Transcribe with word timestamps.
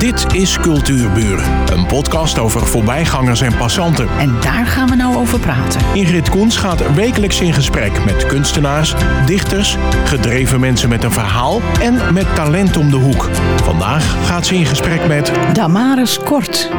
Dit 0.00 0.34
is 0.34 0.58
Cultuurburen, 0.58 1.72
een 1.72 1.86
podcast 1.86 2.38
over 2.38 2.66
voorbijgangers 2.66 3.40
en 3.40 3.56
passanten. 3.56 4.08
En 4.18 4.40
daar 4.40 4.66
gaan 4.66 4.88
we 4.88 4.94
nou 4.94 5.16
over 5.16 5.38
praten. 5.38 5.80
Ingrid 5.94 6.28
Koens 6.28 6.56
gaat 6.56 6.94
wekelijks 6.94 7.40
in 7.40 7.52
gesprek 7.52 8.04
met 8.04 8.26
kunstenaars, 8.26 8.94
dichters, 9.26 9.76
gedreven 10.04 10.60
mensen 10.60 10.88
met 10.88 11.04
een 11.04 11.12
verhaal 11.12 11.60
en 11.80 12.14
met 12.14 12.34
talent 12.34 12.76
om 12.76 12.90
de 12.90 12.96
hoek. 12.96 13.28
Vandaag 13.62 14.26
gaat 14.26 14.46
ze 14.46 14.54
in 14.54 14.66
gesprek 14.66 15.06
met 15.06 15.32
Damaris 15.52 16.18
Kort. 16.18 16.70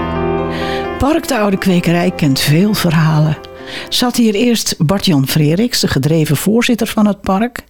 Park 0.97 1.27
de 1.27 1.37
Oude 1.37 1.57
Kwekerij 1.57 2.11
kent 2.11 2.39
veel 2.39 2.73
verhalen. 2.73 3.50
Zat 3.89 4.15
hier 4.15 4.33
eerst 4.33 4.75
Bart-Jan 4.77 5.27
Freriks, 5.27 5.79
de 5.79 5.87
gedreven 5.87 6.37
voorzitter 6.37 6.87
van 6.87 7.07
het 7.07 7.21
park. 7.21 7.63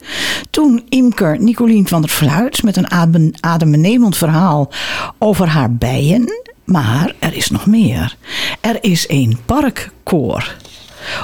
Toen 0.49 0.85
imker 0.89 1.41
Nicolien 1.41 1.87
van 1.87 2.01
der 2.01 2.09
Fluit 2.09 2.63
met 2.63 2.77
een 2.77 2.91
adem, 2.91 3.31
adembenemend 3.39 4.17
verhaal 4.17 4.71
over 5.17 5.47
haar 5.47 5.73
bijen. 5.73 6.41
Maar 6.65 7.15
er 7.19 7.33
is 7.33 7.49
nog 7.49 7.65
meer. 7.65 8.15
Er 8.61 8.77
is 8.81 9.05
een 9.09 9.37
parkkoor. 9.45 10.55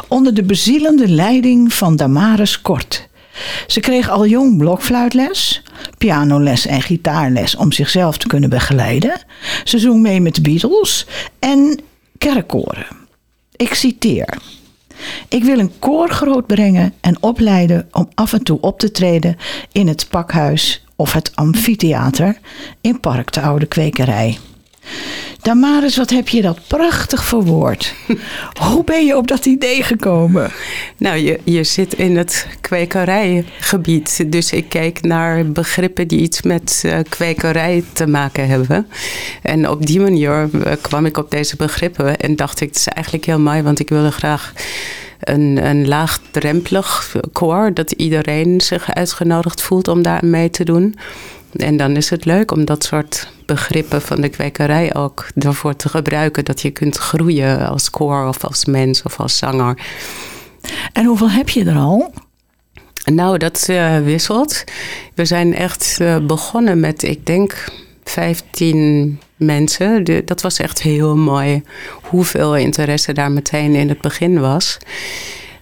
Onder 0.08 0.34
de 0.34 0.44
bezielende 0.44 1.08
leiding 1.08 1.74
van 1.74 1.96
Damaris 1.96 2.62
Kort. 2.62 3.08
Ze 3.68 3.80
kreeg 3.80 4.10
al 4.10 4.28
jong 4.28 4.58
blokfluitles, 4.58 5.62
pianoles 5.98 6.66
en 6.66 6.82
gitaarles 6.82 7.56
om 7.56 7.72
zichzelf 7.72 8.18
te 8.18 8.28
kunnen 8.28 8.50
begeleiden. 8.50 9.22
Ze 9.64 9.80
zong 9.80 10.02
mee 10.02 10.22
met 10.22 10.44
Beatles 10.44 11.06
en 11.40 11.80
kerkkoren. 12.18 12.86
Ik 13.56 13.74
citeer. 13.74 14.38
Ik 15.30 15.44
wil 15.44 15.60
een 15.60 15.80
koor 15.80 16.10
grootbrengen 16.10 16.94
en 17.02 17.24
opleiden 17.24 17.88
om 17.92 18.10
af 18.14 18.34
en 18.34 18.44
toe 18.44 18.62
op 18.62 18.80
te 18.80 18.92
treden 18.92 19.38
in 19.72 19.88
het 19.88 20.08
pakhuis 20.10 20.86
of 20.96 21.14
het 21.14 21.36
amfitheater 21.36 22.38
in 22.82 23.00
Park 23.00 23.32
de 23.32 23.42
Oude 23.42 23.66
Kwekerij. 23.66 24.38
Damaris, 25.42 25.98
wat 25.98 26.10
heb 26.10 26.28
je 26.28 26.42
dat 26.42 26.60
prachtig 26.68 27.24
verwoord. 27.24 27.96
Hoe 28.72 28.84
ben 28.84 29.06
je 29.06 29.18
op 29.18 29.28
dat 29.28 29.46
idee 29.46 29.84
gekomen? 29.84 30.52
Nou, 30.98 31.18
je, 31.18 31.40
je 31.44 31.64
zit 31.64 31.94
in 31.94 32.18
het 32.18 32.48
kwekerijgebied. 32.62 34.32
Dus 34.32 34.52
ik 34.52 34.70
keek 34.70 35.02
naar 35.02 35.52
begrippen 35.52 36.08
die 36.08 36.20
iets 36.20 36.42
met 36.42 36.84
uh, 36.86 36.98
kwekerij 37.10 37.84
te 37.94 38.08
maken 38.08 38.48
hebben. 38.48 38.88
En 39.42 39.70
op 39.70 39.86
die 39.86 40.00
manier 40.00 40.50
uh, 40.54 40.72
kwam 40.82 41.06
ik 41.06 41.18
op 41.18 41.32
deze 41.32 41.56
begrippen. 41.56 42.18
En 42.18 42.36
dacht 42.36 42.62
ik, 42.62 42.68
het 42.68 42.78
is 42.78 42.88
eigenlijk 42.88 43.26
heel 43.26 43.40
mooi, 43.40 43.62
want 43.62 43.80
ik 43.80 43.90
wilde 43.90 44.12
graag 44.12 44.54
een, 45.20 45.66
een 45.66 45.88
laagdrempelig 45.88 47.16
koor. 47.32 47.74
Dat 47.74 47.92
iedereen 47.92 48.62
zich 48.62 48.94
uitgenodigd 48.94 49.62
voelt 49.62 49.88
om 49.88 50.02
daar 50.02 50.26
mee 50.26 50.50
te 50.50 50.64
doen. 50.64 50.96
En 51.56 51.78
dan 51.78 51.96
is 51.96 52.10
het 52.10 52.26
leuk 52.26 52.52
om 52.52 52.66
dat 52.66 52.84
soort 52.84 53.32
begrippen 53.46 54.02
van 54.02 54.22
de 54.22 54.30
kwekerij 54.30 54.96
ook 54.96 55.28
ervoor 55.36 55.76
te 55.76 55.90
gebruiken. 55.90 56.46
Dat 56.46 56.62
je 56.62 56.72
kunt 56.72 56.98
groeien 56.98 57.68
als 57.68 57.90
koor 57.90 58.28
of 58.28 58.44
als 58.44 58.66
mens 58.66 59.04
of 59.04 59.20
als 59.20 59.38
zanger. 59.38 59.78
En 60.94 61.06
hoeveel 61.06 61.30
heb 61.30 61.50
je 61.50 61.66
er 61.66 61.78
al? 61.78 62.14
Nou, 63.06 63.38
dat 63.38 63.68
uh, 63.70 64.00
wisselt. 64.00 64.64
We 65.14 65.26
zijn 65.26 65.56
echt 65.56 65.98
uh, 66.02 66.18
begonnen 66.18 66.80
met, 66.80 67.04
ik 67.04 67.26
denk, 67.26 67.66
15 68.04 69.20
mensen. 69.38 70.04
De, 70.04 70.22
dat 70.26 70.42
was 70.42 70.60
echt 70.60 70.82
heel 70.82 71.16
mooi. 71.16 71.64
Hoeveel 72.02 72.56
interesse 72.56 73.14
daar 73.14 73.32
meteen 73.32 73.76
in 73.76 73.90
het 73.90 74.02
begin 74.02 74.40
was. 74.40 74.78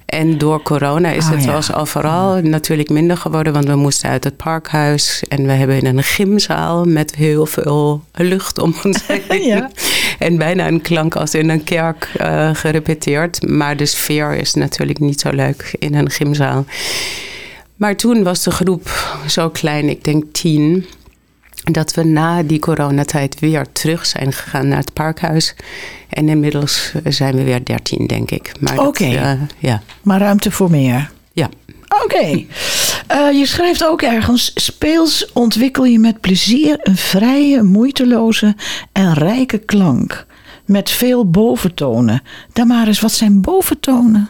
En 0.06 0.38
door 0.38 0.62
corona 0.62 1.10
is 1.10 1.26
oh, 1.26 1.32
het 1.32 1.44
ja. 1.44 1.76
overal 1.76 2.42
natuurlijk 2.42 2.90
minder 2.90 3.18
geworden. 3.18 3.54
Want 3.54 3.66
we 3.66 3.76
moesten 3.76 4.10
uit 4.10 4.24
het 4.24 4.38
parkhuis. 4.38 5.24
En 5.28 5.46
we 5.46 5.52
hebben 5.52 5.82
in 5.82 5.86
een 5.86 6.04
gymzaal 6.04 6.86
met 6.86 7.16
heel 7.16 7.46
veel 7.46 8.04
lucht 8.12 8.60
om 8.60 8.76
ons 8.84 9.08
heen. 9.08 9.44
ja. 9.44 9.70
En 10.20 10.38
bijna 10.38 10.68
een 10.68 10.82
klank 10.82 11.16
als 11.16 11.34
in 11.34 11.50
een 11.50 11.64
kerk 11.64 12.12
uh, 12.22 12.50
gerepeteerd. 12.54 13.48
Maar 13.48 13.78
de 13.78 13.86
sfeer 13.86 14.34
is 14.34 14.54
natuurlijk 14.54 15.00
niet 15.00 15.20
zo 15.20 15.30
leuk 15.30 15.76
in 15.80 15.96
een 15.96 16.10
gymzaal. 16.10 16.66
Maar 17.76 17.96
toen 17.96 18.24
was 18.24 18.44
de 18.44 18.52
groep 18.52 19.18
zo 19.28 19.50
klein, 19.50 19.90
ik 19.90 20.04
denk 20.04 20.24
tien 20.32 20.86
dat 21.72 21.94
we 21.94 22.04
na 22.04 22.44
die 22.44 22.60
coronatijd 22.60 23.40
weer 23.40 23.66
terug 23.72 24.06
zijn 24.06 24.34
gegaan 24.34 24.68
naar 24.68 24.78
het 24.78 24.94
parkhuis. 24.94 25.56
En 26.10 26.30
inmiddels 26.30 26.94
zijn 27.04 27.36
we 27.36 27.44
weer 27.44 27.66
dertien, 27.66 28.08
denk 28.08 28.32
ik. 28.32 28.52
Oké, 28.62 28.82
okay. 28.82 29.34
uh, 29.34 29.42
ja. 29.58 29.82
maar 30.02 30.20
ruimte 30.20 30.52
voor 30.52 30.70
meer. 30.70 31.12
Ja. 31.34 31.50
Oké. 32.04 32.04
Okay. 32.04 32.48
Uh, 33.12 33.32
je 33.40 33.46
schrijft 33.46 33.86
ook 33.86 34.02
ergens: 34.02 34.52
speels 34.56 35.32
ontwikkel 35.34 35.84
je 35.84 36.00
met 36.00 36.22
plezier 36.22 36.78
een 36.84 36.98
vrije, 36.98 37.64
moeiteloze 37.64 38.56
en 38.92 39.14
rijke 39.14 39.58
klank. 39.58 40.26
Met 40.66 40.90
veel 40.90 41.30
boventonen. 41.30 42.22
Damaris, 42.54 43.00
wat 43.00 43.12
zijn 43.12 43.42
boventonen? 43.42 44.30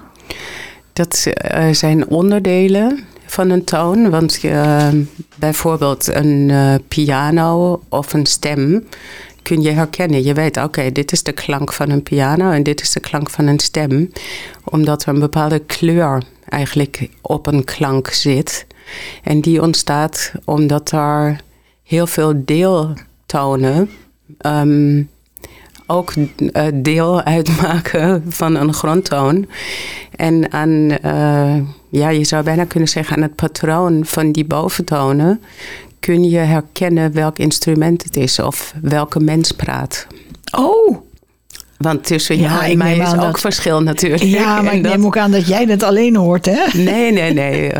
Dat 0.93 1.25
uh, 1.55 1.69
zijn 1.71 2.07
onderdelen 2.07 3.05
van 3.35 3.49
een 3.49 3.63
toon. 3.63 4.09
Want 4.09 4.43
uh, 4.43 4.87
bijvoorbeeld 5.35 6.07
een 6.07 6.49
uh, 6.49 6.75
piano 6.87 7.81
of 7.89 8.13
een 8.13 8.25
stem 8.25 8.85
kun 9.41 9.61
je 9.61 9.71
herkennen. 9.71 10.23
Je 10.23 10.33
weet, 10.33 10.57
oké, 10.57 10.91
dit 10.91 11.11
is 11.11 11.23
de 11.23 11.31
klank 11.31 11.73
van 11.73 11.89
een 11.89 12.03
piano 12.03 12.51
en 12.51 12.63
dit 12.63 12.81
is 12.81 12.91
de 12.91 12.99
klank 12.99 13.29
van 13.29 13.47
een 13.47 13.59
stem. 13.59 14.11
Omdat 14.63 15.03
er 15.03 15.07
een 15.07 15.19
bepaalde 15.19 15.59
kleur 15.59 16.23
eigenlijk 16.49 17.09
op 17.21 17.47
een 17.47 17.63
klank 17.63 18.07
zit. 18.07 18.65
En 19.23 19.41
die 19.41 19.61
ontstaat 19.61 20.31
omdat 20.45 20.91
er 20.91 21.39
heel 21.83 22.07
veel 22.07 22.33
deeltonen 22.45 23.89
um, 24.45 25.09
ook 25.85 26.13
uh, 26.15 26.63
deel 26.73 27.21
uitmaken 27.21 28.23
van 28.27 28.55
een 28.55 28.73
grondtoon. 28.73 29.47
En 30.15 30.51
aan, 30.51 30.69
uh, 30.69 31.55
ja, 31.89 32.09
je 32.09 32.23
zou 32.23 32.43
bijna 32.43 32.65
kunnen 32.65 32.89
zeggen, 32.89 33.15
aan 33.15 33.21
het 33.21 33.35
patroon 33.35 34.05
van 34.05 34.31
die 34.31 34.45
boventonen 34.45 35.41
kun 35.99 36.29
je 36.29 36.37
herkennen 36.37 37.13
welk 37.13 37.37
instrument 37.37 38.03
het 38.03 38.15
is 38.15 38.39
of 38.39 38.73
welke 38.81 39.19
mens 39.19 39.51
praat. 39.51 40.07
Oh, 40.57 40.97
want 41.77 42.03
tussen 42.03 42.39
ja, 42.39 42.49
jou 42.49 42.71
en 42.71 42.77
mij 42.77 42.97
is 42.97 43.13
ook 43.13 43.21
dat... 43.21 43.39
verschil 43.39 43.81
natuurlijk. 43.81 44.23
Ja, 44.23 44.61
maar 44.61 44.73
ik 44.75 44.83
dat... 44.83 44.91
neem 44.91 45.05
ook 45.05 45.17
aan 45.17 45.31
dat 45.31 45.47
jij 45.47 45.63
het 45.63 45.83
alleen 45.83 46.15
hoort, 46.15 46.45
hè? 46.45 46.77
Nee, 46.77 47.11
nee, 47.11 47.33
nee. 47.33 47.71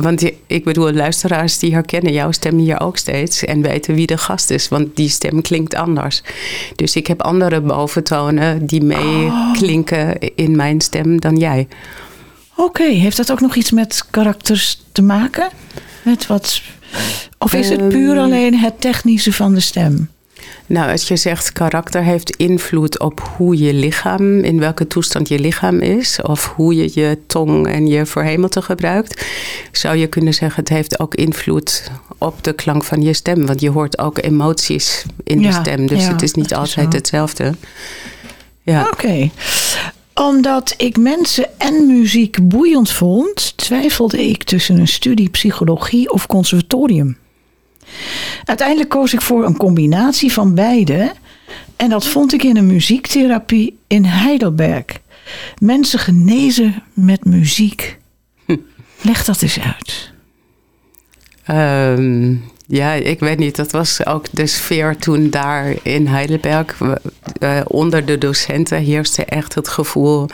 Want 0.00 0.30
ik 0.46 0.64
bedoel, 0.64 0.92
luisteraars 0.92 1.58
die 1.58 1.72
herkennen 1.72 2.12
jouw 2.12 2.32
stem 2.32 2.58
hier 2.58 2.80
ook 2.80 2.96
steeds 2.96 3.44
en 3.44 3.62
weten 3.62 3.94
wie 3.94 4.06
de 4.06 4.18
gast 4.18 4.50
is, 4.50 4.68
want 4.68 4.96
die 4.96 5.08
stem 5.08 5.42
klinkt 5.42 5.74
anders. 5.74 6.22
Dus 6.76 6.96
ik 6.96 7.06
heb 7.06 7.22
andere 7.22 7.60
boventonen 7.60 8.66
die 8.66 8.82
meeklinken 8.82 10.16
oh. 10.20 10.28
in 10.34 10.56
mijn 10.56 10.80
stem 10.80 11.20
dan 11.20 11.36
jij. 11.36 11.68
Oké, 12.56 12.84
heeft 12.84 13.16
dat 13.16 13.30
ook 13.30 13.40
nog 13.40 13.54
iets 13.54 13.70
met 13.70 14.04
karakters 14.10 14.82
te 14.92 15.02
maken? 15.02 15.48
Met 16.02 16.26
wat, 16.26 16.62
of 17.38 17.52
is 17.52 17.68
het 17.68 17.88
puur 17.88 18.14
ehm. 18.16 18.24
alleen 18.24 18.58
het 18.58 18.80
technische 18.80 19.32
van 19.32 19.54
de 19.54 19.60
stem? 19.60 20.08
Nou, 20.66 20.90
als 20.90 21.08
je 21.08 21.16
zegt 21.16 21.52
karakter 21.52 22.02
heeft 22.02 22.36
invloed 22.36 22.98
op 22.98 23.20
hoe 23.36 23.58
je 23.58 23.74
lichaam, 23.74 24.38
in 24.38 24.58
welke 24.58 24.86
toestand 24.86 25.28
je 25.28 25.38
lichaam 25.38 25.80
is, 25.80 26.22
of 26.22 26.52
hoe 26.56 26.74
je 26.74 26.90
je 26.94 27.18
tong 27.26 27.66
en 27.66 27.86
je 27.86 28.06
verhemelte 28.06 28.62
gebruikt, 28.62 29.26
zou 29.72 29.96
je 29.96 30.06
kunnen 30.06 30.34
zeggen 30.34 30.60
het 30.60 30.68
heeft 30.68 31.00
ook 31.00 31.14
invloed 31.14 31.90
op 32.18 32.44
de 32.44 32.52
klank 32.52 32.84
van 32.84 33.02
je 33.02 33.12
stem. 33.12 33.46
Want 33.46 33.60
je 33.60 33.70
hoort 33.70 33.98
ook 33.98 34.22
emoties 34.22 35.04
in 35.24 35.40
ja, 35.40 35.48
de 35.48 35.54
stem, 35.54 35.86
dus 35.86 36.02
ja, 36.02 36.12
het 36.12 36.22
is 36.22 36.32
niet 36.32 36.54
altijd 36.54 36.88
is 36.88 36.94
hetzelfde. 36.94 37.54
Ja. 38.62 38.88
Oké. 38.92 39.30
Omdat 40.14 40.74
ik 40.76 40.96
mensen 40.96 41.48
en 41.58 41.86
muziek 41.86 42.48
boeiend 42.48 42.90
vond, 42.90 43.56
twijfelde 43.56 44.28
ik 44.28 44.42
tussen 44.42 44.78
een 44.78 44.88
studie 44.88 45.28
psychologie 45.28 46.12
of 46.12 46.26
conservatorium. 46.26 47.16
Uiteindelijk 48.44 48.88
koos 48.88 49.12
ik 49.12 49.20
voor 49.20 49.44
een 49.44 49.56
combinatie 49.56 50.32
van 50.32 50.54
beide. 50.54 51.12
En 51.76 51.88
dat 51.88 52.06
vond 52.06 52.32
ik 52.32 52.42
in 52.42 52.56
een 52.56 52.66
muziektherapie 52.66 53.78
in 53.86 54.04
Heidelberg. 54.04 54.84
Mensen 55.58 55.98
genezen 55.98 56.82
met 56.94 57.24
muziek. 57.24 57.98
Leg 59.02 59.24
dat 59.24 59.42
eens 59.42 59.58
uit. 59.60 60.12
Um, 61.98 62.42
ja, 62.70 62.92
ik 62.92 63.20
weet 63.20 63.38
niet. 63.38 63.56
Dat 63.56 63.70
was 63.70 64.06
ook 64.06 64.26
de 64.30 64.46
sfeer 64.46 64.96
toen 64.96 65.30
daar 65.30 65.74
in 65.82 66.06
Heidelberg. 66.06 66.80
Uh, 67.40 67.60
onder 67.64 68.06
de 68.06 68.18
docenten 68.18 68.78
heerste 68.78 69.24
echt 69.24 69.54
het 69.54 69.68
gevoel... 69.68 70.26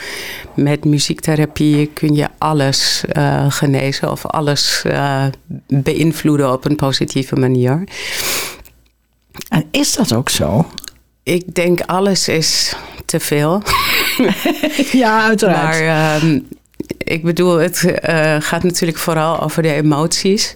met 0.55 0.85
muziektherapie 0.85 1.91
kun 1.94 2.15
je 2.15 2.29
alles 2.38 3.05
uh, 3.12 3.50
genezen... 3.50 4.11
of 4.11 4.27
alles 4.27 4.83
uh, 4.87 5.25
beïnvloeden 5.67 6.53
op 6.53 6.65
een 6.65 6.77
positieve 6.77 7.37
manier. 7.37 7.85
En 9.49 9.65
is 9.71 9.94
dat 9.94 10.15
ook 10.15 10.29
zo? 10.29 10.67
Ik 11.23 11.55
denk 11.55 11.81
alles 11.81 12.29
is 12.29 12.77
te 13.05 13.21
veel. 13.21 13.62
ja, 15.03 15.25
uiteraard. 15.25 15.81
Maar 15.81 16.15
ehm, 16.23 16.41
ik 16.99 17.23
bedoel, 17.23 17.56
het 17.56 17.93
gaat 18.39 18.62
natuurlijk 18.62 18.99
vooral 18.99 19.41
over 19.41 19.62
de 19.62 19.73
emoties... 19.73 20.55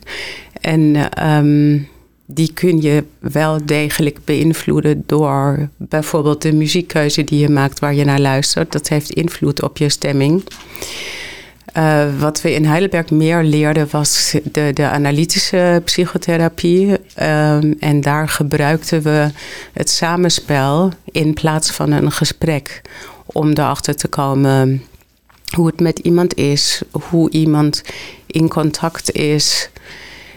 En 0.60 1.08
um, 1.28 1.88
die 2.26 2.52
kun 2.52 2.82
je 2.82 3.04
wel 3.18 3.66
degelijk 3.66 4.18
beïnvloeden 4.24 5.02
door 5.06 5.68
bijvoorbeeld 5.76 6.42
de 6.42 6.52
muziekkeuze 6.52 7.24
die 7.24 7.38
je 7.38 7.48
maakt 7.48 7.78
waar 7.78 7.94
je 7.94 8.04
naar 8.04 8.20
luistert. 8.20 8.72
Dat 8.72 8.88
heeft 8.88 9.10
invloed 9.10 9.62
op 9.62 9.76
je 9.76 9.88
stemming. 9.88 10.42
Uh, 11.76 12.18
wat 12.18 12.40
we 12.40 12.52
in 12.54 12.64
Heidelberg 12.64 13.10
meer 13.10 13.42
leerden 13.42 13.88
was 13.90 14.36
de, 14.52 14.70
de 14.74 14.88
analytische 14.88 15.82
psychotherapie. 15.84 16.90
Um, 16.90 17.76
en 17.78 18.00
daar 18.00 18.28
gebruikten 18.28 19.02
we 19.02 19.30
het 19.72 19.90
samenspel 19.90 20.92
in 21.12 21.34
plaats 21.34 21.70
van 21.70 21.90
een 21.90 22.12
gesprek. 22.12 22.82
Om 23.26 23.50
erachter 23.50 23.96
te 23.96 24.08
komen 24.08 24.82
hoe 25.54 25.66
het 25.66 25.80
met 25.80 25.98
iemand 25.98 26.34
is, 26.34 26.82
hoe 26.90 27.30
iemand 27.30 27.82
in 28.26 28.48
contact 28.48 29.12
is. 29.12 29.70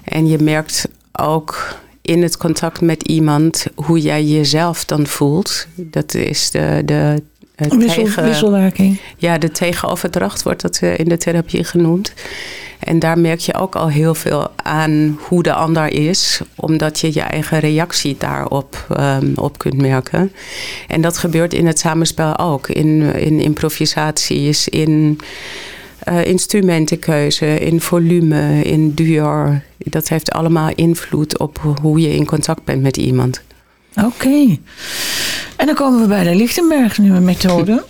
En 0.03 0.27
je 0.27 0.37
merkt 0.37 0.87
ook 1.11 1.75
in 2.01 2.21
het 2.21 2.37
contact 2.37 2.81
met 2.81 3.03
iemand 3.03 3.65
hoe 3.75 3.99
jij 3.99 4.23
jezelf 4.23 4.85
dan 4.85 5.07
voelt. 5.07 5.67
Dat 5.75 6.13
is 6.13 6.51
de, 6.51 6.81
de 6.85 7.21
Wissel, 7.55 8.03
tegen, 8.03 8.23
wisselwerking. 8.23 8.99
Ja, 9.17 9.37
de 9.37 9.51
tegenoverdracht 9.51 10.43
wordt 10.43 10.61
dat 10.61 10.77
eh, 10.81 10.99
in 10.99 11.09
de 11.09 11.17
therapie 11.17 11.63
genoemd. 11.63 12.13
En 12.79 12.99
daar 12.99 13.19
merk 13.19 13.39
je 13.39 13.53
ook 13.53 13.75
al 13.75 13.89
heel 13.89 14.15
veel 14.15 14.47
aan 14.55 15.19
hoe 15.19 15.43
de 15.43 15.53
ander 15.53 15.87
is, 15.91 16.41
omdat 16.55 16.99
je 16.99 17.13
je 17.13 17.21
eigen 17.21 17.59
reactie 17.59 18.15
daarop 18.17 18.85
um, 18.99 19.33
op 19.35 19.57
kunt 19.57 19.81
merken. 19.81 20.31
En 20.87 21.01
dat 21.01 21.17
gebeurt 21.17 21.53
in 21.53 21.67
het 21.67 21.79
samenspel 21.79 22.37
ook, 22.37 22.67
in, 22.67 23.15
in 23.15 23.39
improvisaties, 23.39 24.67
in 24.67 25.19
uh, 26.09 26.25
instrumentenkeuze, 26.25 27.59
in 27.59 27.81
volume, 27.81 28.63
in 28.63 28.93
duur. 28.93 29.63
Dat 29.77 30.09
heeft 30.09 30.31
allemaal 30.31 30.71
invloed 30.75 31.39
op 31.39 31.77
hoe 31.81 31.99
je 31.99 32.15
in 32.15 32.25
contact 32.25 32.63
bent 32.63 32.81
met 32.81 32.97
iemand. 32.97 33.41
Oké. 33.95 34.57
En 35.55 35.65
dan 35.65 35.75
komen 35.75 36.01
we 36.01 36.07
bij 36.07 36.23
de 36.23 36.35
Lichtenberg 36.35 36.97
nieuwe 36.97 37.19
methode. 37.19 37.83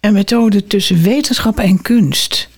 Een 0.00 0.12
methode 0.12 0.66
tussen 0.66 1.02
wetenschap 1.02 1.58
en 1.58 1.82
kunst. 1.82 2.48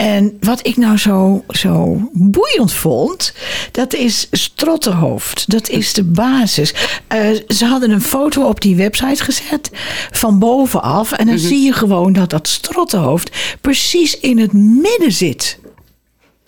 En 0.00 0.36
wat 0.40 0.66
ik 0.66 0.76
nou 0.76 0.96
zo, 0.96 1.44
zo 1.48 2.00
boeiend 2.12 2.72
vond, 2.72 3.32
dat 3.72 3.94
is 3.94 4.28
strottenhoofd. 4.30 5.50
Dat 5.50 5.68
is 5.68 5.92
de 5.92 6.04
basis. 6.04 6.74
Uh, 7.14 7.30
ze 7.48 7.64
hadden 7.64 7.90
een 7.90 8.02
foto 8.02 8.42
op 8.42 8.60
die 8.60 8.76
website 8.76 9.24
gezet 9.24 9.70
van 10.10 10.38
bovenaf. 10.38 11.12
En 11.12 11.26
dan 11.26 11.34
mhm. 11.34 11.46
zie 11.46 11.64
je 11.64 11.72
gewoon 11.72 12.12
dat 12.12 12.30
dat 12.30 12.48
strottenhoofd 12.48 13.30
precies 13.60 14.20
in 14.20 14.38
het 14.38 14.52
midden 14.52 15.12
zit. 15.12 15.58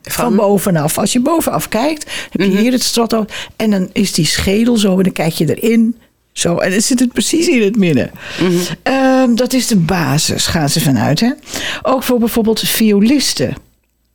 Van? 0.02 0.36
bovenaf. 0.36 0.98
Als 0.98 1.12
je 1.12 1.20
bovenaf 1.20 1.68
kijkt, 1.68 2.10
heb 2.30 2.40
je 2.40 2.48
mhm. 2.48 2.56
hier 2.56 2.72
het 2.72 2.82
strothoofd. 2.82 3.32
En 3.56 3.70
dan 3.70 3.90
is 3.92 4.12
die 4.12 4.26
schedel 4.26 4.76
zo 4.76 4.96
en 4.96 5.02
dan 5.02 5.12
kijk 5.12 5.32
je 5.32 5.54
erin. 5.54 5.96
Zo, 6.32 6.56
en 6.56 6.70
dan 6.70 6.80
zit 6.80 7.00
het 7.00 7.12
precies 7.12 7.48
in 7.48 7.62
het 7.62 7.76
midden. 7.76 8.10
Mhm. 8.40 8.52
Ehm, 8.82 9.34
dat 9.34 9.52
is 9.52 9.66
de 9.66 9.76
basis, 9.76 10.46
gaan 10.46 10.68
ze 10.68 10.80
vanuit. 10.80 11.20
Hè? 11.20 11.30
Ook 11.82 12.02
voor 12.02 12.18
bijvoorbeeld 12.18 12.60
violisten. 12.60 13.54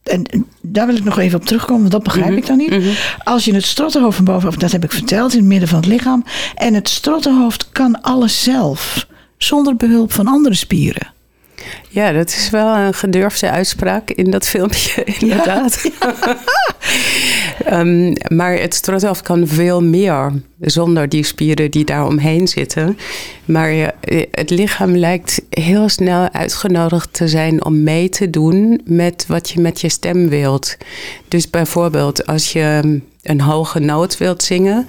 En 0.03 0.25
daar 0.61 0.87
wil 0.87 0.95
ik 0.95 1.03
nog 1.03 1.19
even 1.19 1.39
op 1.39 1.45
terugkomen, 1.45 1.79
want 1.79 1.91
dat 1.91 2.03
begrijp 2.03 2.29
mhm. 2.29 2.37
ik 2.37 2.45
dan 2.45 2.57
niet. 2.57 2.69
Mhm. 2.69 2.89
Als 3.23 3.45
je 3.45 3.53
het 3.53 3.65
strottenhoofd 3.65 4.15
van 4.15 4.25
bovenaf, 4.25 4.55
dat 4.55 4.71
heb 4.71 4.83
ik 4.83 4.91
verteld, 4.91 5.33
in 5.33 5.39
het 5.39 5.47
midden 5.47 5.69
van 5.69 5.79
het 5.79 5.87
lichaam. 5.87 6.23
En 6.55 6.73
het 6.73 6.89
strottenhoofd 6.89 7.69
kan 7.71 8.01
alles 8.01 8.43
zelf, 8.43 9.07
zonder 9.37 9.75
behulp 9.75 10.11
van 10.11 10.27
andere 10.27 10.55
spieren. 10.55 11.15
Ja, 11.89 12.11
dat 12.11 12.29
is 12.29 12.49
wel 12.49 12.75
een 12.75 12.93
gedurfde 12.93 13.49
uitspraak 13.49 14.09
in 14.09 14.31
dat 14.31 14.47
filmpje, 14.47 15.03
inderdaad. 15.19 15.81
Ehm, 17.65 18.13
maar 18.27 18.53
het 18.53 18.73
strothoofd 18.73 19.21
kan 19.21 19.47
veel 19.47 19.83
meer 19.83 20.31
zonder 20.59 21.09
die 21.09 21.23
spieren 21.23 21.71
die 21.71 21.85
daar 21.85 22.05
omheen 22.05 22.47
zitten. 22.47 22.97
Maar 23.45 23.93
het 24.31 24.49
lichaam 24.49 24.97
lijkt 24.97 25.41
heel 25.49 25.89
snel 25.89 26.31
uitgenodigd 26.31 27.13
te 27.13 27.27
zijn 27.27 27.65
om 27.65 27.83
mee 27.83 28.09
te 28.09 28.29
doen 28.29 28.81
met 28.85 29.25
wat 29.27 29.49
je 29.49 29.59
met 29.59 29.81
je 29.81 29.89
stem 29.89 30.29
wilt. 30.29 30.77
Dus 31.27 31.49
bijvoorbeeld 31.49 32.25
als 32.25 32.51
je 32.51 32.99
een 33.23 33.41
hoge 33.41 33.79
noot 33.79 34.17
wilt 34.17 34.43
zingen, 34.43 34.87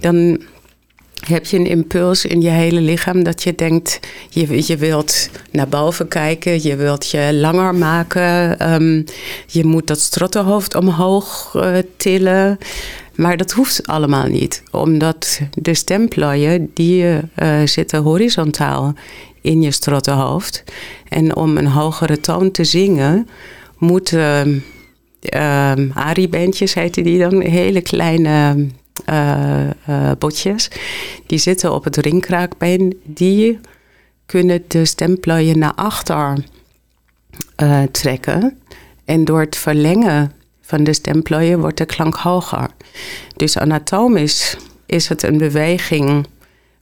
dan 0.00 0.40
heb 1.26 1.46
je 1.46 1.58
een 1.58 1.66
impuls 1.66 2.24
in 2.24 2.40
je 2.40 2.48
hele 2.48 2.80
lichaam 2.80 3.24
dat 3.24 3.42
je 3.42 3.54
denkt, 3.54 4.00
je, 4.28 4.62
je 4.66 4.76
wilt 4.76 5.30
naar 5.50 5.68
boven 5.68 6.08
kijken, 6.08 6.62
je 6.62 6.76
wilt 6.76 7.10
je 7.10 7.34
langer 7.34 7.74
maken, 7.74 8.58
ehm, 8.58 9.02
je 9.46 9.64
moet 9.64 9.86
dat 9.86 10.00
strottenhoofd 10.00 10.74
omhoog 10.74 11.52
uh, 11.56 11.78
tillen. 11.96 12.58
Maar 13.14 13.36
dat 13.36 13.52
hoeft 13.52 13.86
allemaal 13.86 14.26
niet, 14.26 14.62
omdat 14.70 15.40
de 15.54 15.74
stemplooien 15.74 16.70
die 16.74 17.04
uh, 17.04 17.20
zitten 17.64 18.02
horizontaal 18.02 18.94
in 19.40 19.62
je 19.62 19.70
strottenhoofd. 19.70 20.64
En 21.08 21.36
om 21.36 21.56
een 21.56 21.66
hogere 21.66 22.20
toon 22.20 22.50
te 22.50 22.64
zingen, 22.64 23.28
moeten 23.78 24.64
uh, 25.34 25.72
ariebandjes, 25.92 26.74
heette 26.74 27.02
die 27.02 27.18
dan, 27.18 27.40
hele 27.40 27.80
kleine 27.80 28.66
botjes. 30.18 30.70
Die 31.26 31.38
zitten 31.38 31.72
op 31.72 31.84
het 31.84 31.96
ringkraakbeen. 31.96 33.00
Die 33.04 33.60
kunnen 34.26 34.64
de 34.68 34.84
stemplooien 34.84 35.58
naar 35.58 35.74
achter 35.74 36.44
uh, 37.62 37.82
trekken. 37.82 38.58
En 39.04 39.24
door 39.24 39.40
het 39.40 39.56
verlengen 39.56 40.32
van 40.60 40.84
de 40.84 40.92
stemplooien 40.92 41.60
wordt 41.60 41.78
de 41.78 41.84
klank 41.84 42.14
hoger. 42.14 42.70
Dus 43.36 43.58
anatomisch 43.58 44.56
is 44.86 45.08
het 45.08 45.22
een 45.22 45.38
beweging 45.38 46.26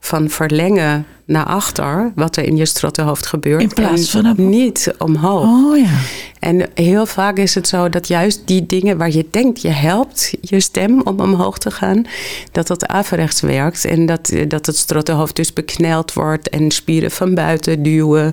van 0.04 0.30
verlengen 0.30 1.06
naar 1.24 1.44
achter, 1.44 2.12
wat 2.14 2.36
er 2.36 2.44
in 2.44 2.56
je 2.56 2.64
strottenhoofd 2.64 3.26
gebeurt. 3.26 3.62
In 3.62 3.68
plaats 3.68 4.10
van 4.10 4.30
op... 4.30 4.36
niet 4.36 4.94
omhoog. 4.98 5.44
Oh 5.44 5.78
ja. 5.78 5.98
En 6.38 6.68
heel 6.74 7.06
vaak 7.06 7.36
is 7.38 7.54
het 7.54 7.68
zo 7.68 7.88
dat 7.88 8.08
juist 8.08 8.46
die 8.46 8.66
dingen 8.66 8.98
waar 8.98 9.10
je 9.10 9.26
denkt 9.30 9.62
je 9.62 9.68
helpt 9.68 10.34
je 10.40 10.60
stem 10.60 11.00
om 11.02 11.20
omhoog 11.20 11.58
te 11.58 11.70
gaan, 11.70 12.06
dat 12.52 12.66
dat 12.66 12.86
averechts 12.86 13.40
werkt 13.40 13.84
en 13.84 14.06
dat, 14.06 14.32
dat 14.48 14.66
het 14.66 14.76
strottenhoofd 14.76 15.36
dus 15.36 15.52
bekneld 15.52 16.12
wordt 16.12 16.48
en 16.48 16.70
spieren 16.70 17.10
van 17.10 17.34
buiten 17.34 17.82
duwen, 17.82 18.32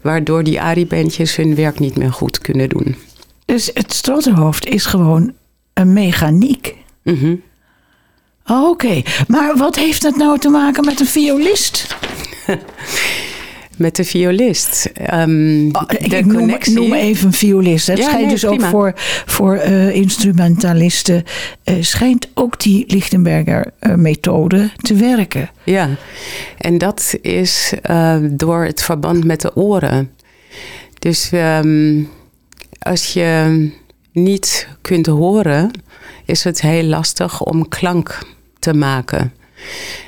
waardoor 0.00 0.44
die 0.44 0.60
aribandjes 0.60 1.36
hun 1.36 1.54
werk 1.54 1.78
niet 1.78 1.96
meer 1.96 2.12
goed 2.12 2.38
kunnen 2.38 2.68
doen. 2.68 2.96
Dus 3.44 3.70
het 3.74 3.92
strottenhoofd 3.92 4.66
is 4.66 4.86
gewoon 4.86 5.32
een 5.72 5.92
mechaniek. 5.92 6.74
Mm 7.02 7.42
Oké, 8.46 9.02
maar 9.28 9.56
wat 9.56 9.76
heeft 9.76 10.02
dat 10.02 10.16
nou 10.16 10.38
te 10.38 10.48
maken 10.48 10.84
met 10.84 11.00
een 11.00 11.06
violist? 11.06 11.96
met 13.80 13.96
de 13.96 14.04
violist. 14.04 14.90
Um, 15.12 15.68
oh, 15.72 15.82
ik 15.88 16.26
noem, 16.26 16.56
noem, 16.72 16.92
even 16.92 17.26
een 17.26 17.32
violist. 17.32 17.86
Het 17.86 18.02
schijnt 18.02 18.30
dus 18.30 18.46
ook 18.46 18.62
voor, 18.62 18.92
voor 19.26 19.56
uh, 19.56 19.94
instrumentalisten... 19.94 21.24
Uh, 21.64 21.74
schijnt 21.80 22.28
ook 22.34 22.60
die 22.60 22.84
Lichtenberger 22.86 23.72
uh, 23.80 23.94
methode 23.94 24.70
te 24.76 24.94
werken. 24.94 25.50
Ja, 25.64 25.88
en 26.58 26.78
dat 26.78 27.14
is 27.22 27.72
door 28.20 28.64
het 28.64 28.82
verband 28.82 29.24
met 29.24 29.40
de 29.40 29.56
oren. 29.56 30.10
Dus 30.98 31.30
um, 31.32 32.08
als 32.78 33.12
je 33.12 33.70
niet 34.12 34.68
kunt 34.80 35.06
horen... 35.06 35.70
is 36.30 36.44
het 36.44 36.60
heel 36.60 36.84
lastig 36.84 37.42
om 37.42 37.68
klank 37.68 38.18
te 38.58 38.74
maken. 38.74 39.32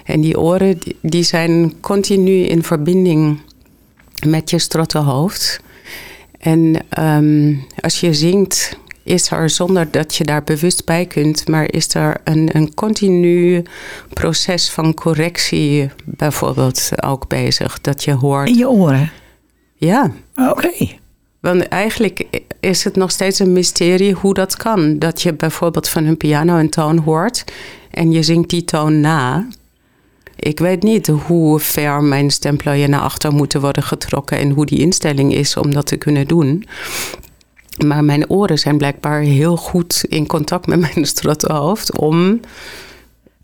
En 0.04 0.20
die 0.20 0.38
oren 0.38 0.78
die 1.00 1.22
zijn 1.22 1.80
continu 1.80 2.42
in 2.44 2.62
verbinding 2.62 3.40
met 4.26 4.50
je 4.50 4.58
strottenhoofd. 4.58 5.60
En 6.38 6.76
um, 6.98 7.64
als 7.80 8.00
je 8.00 8.14
zingt, 8.14 8.76
is 9.02 9.30
er 9.30 9.50
zonder 9.50 9.90
dat 9.90 10.14
je 10.14 10.24
daar 10.24 10.44
bewust 10.44 10.84
bij 10.84 11.06
kunt, 11.06 11.48
maar 11.48 11.72
is 11.72 11.94
er 11.94 12.20
een, 12.24 12.48
een 12.52 12.74
continu 12.74 13.62
proces 14.08 14.70
van 14.70 14.94
correctie 14.94 15.90
bijvoorbeeld 16.04 16.90
ook 17.02 17.28
bezig, 17.28 17.80
dat 17.80 18.04
je 18.04 18.12
hoort. 18.12 18.48
In 18.48 18.56
je 18.56 18.68
oren? 18.68 19.10
Ja. 19.74 20.12
Oké. 20.36 21.00
Want 21.42 21.68
eigenlijk 21.68 22.42
is 22.60 22.84
het 22.84 22.96
nog 22.96 23.10
steeds 23.10 23.38
een 23.38 23.52
mysterie 23.52 24.12
hoe 24.12 24.34
dat 24.34 24.56
kan. 24.56 24.98
Dat 24.98 25.22
je 25.22 25.34
bijvoorbeeld 25.34 25.88
van 25.88 26.04
een 26.04 26.16
piano 26.16 26.56
een 26.56 26.70
toon 26.70 26.98
hoort 26.98 27.44
en 27.90 28.12
je 28.12 28.22
zingt 28.22 28.50
die 28.50 28.64
toon 28.64 29.00
na. 29.00 29.46
Ik 30.36 30.58
weet 30.58 30.82
niet 30.82 31.06
hoe 31.06 31.60
ver 31.60 32.02
mijn 32.02 32.30
stemplooien 32.30 32.90
naar 32.90 33.00
achter 33.00 33.32
moeten 33.32 33.60
worden 33.60 33.82
getrokken 33.82 34.38
en 34.38 34.50
hoe 34.50 34.66
die 34.66 34.78
instelling 34.78 35.34
is 35.34 35.56
om 35.56 35.72
dat 35.72 35.86
te 35.86 35.96
kunnen 35.96 36.26
doen. 36.26 36.64
Maar 37.86 38.04
mijn 38.04 38.30
oren 38.30 38.58
zijn 38.58 38.78
blijkbaar 38.78 39.20
heel 39.20 39.56
goed 39.56 40.04
in 40.08 40.26
contact 40.26 40.66
met 40.66 40.80
mijn 40.80 41.06
strottenhoofd 41.14 41.98
om 41.98 42.40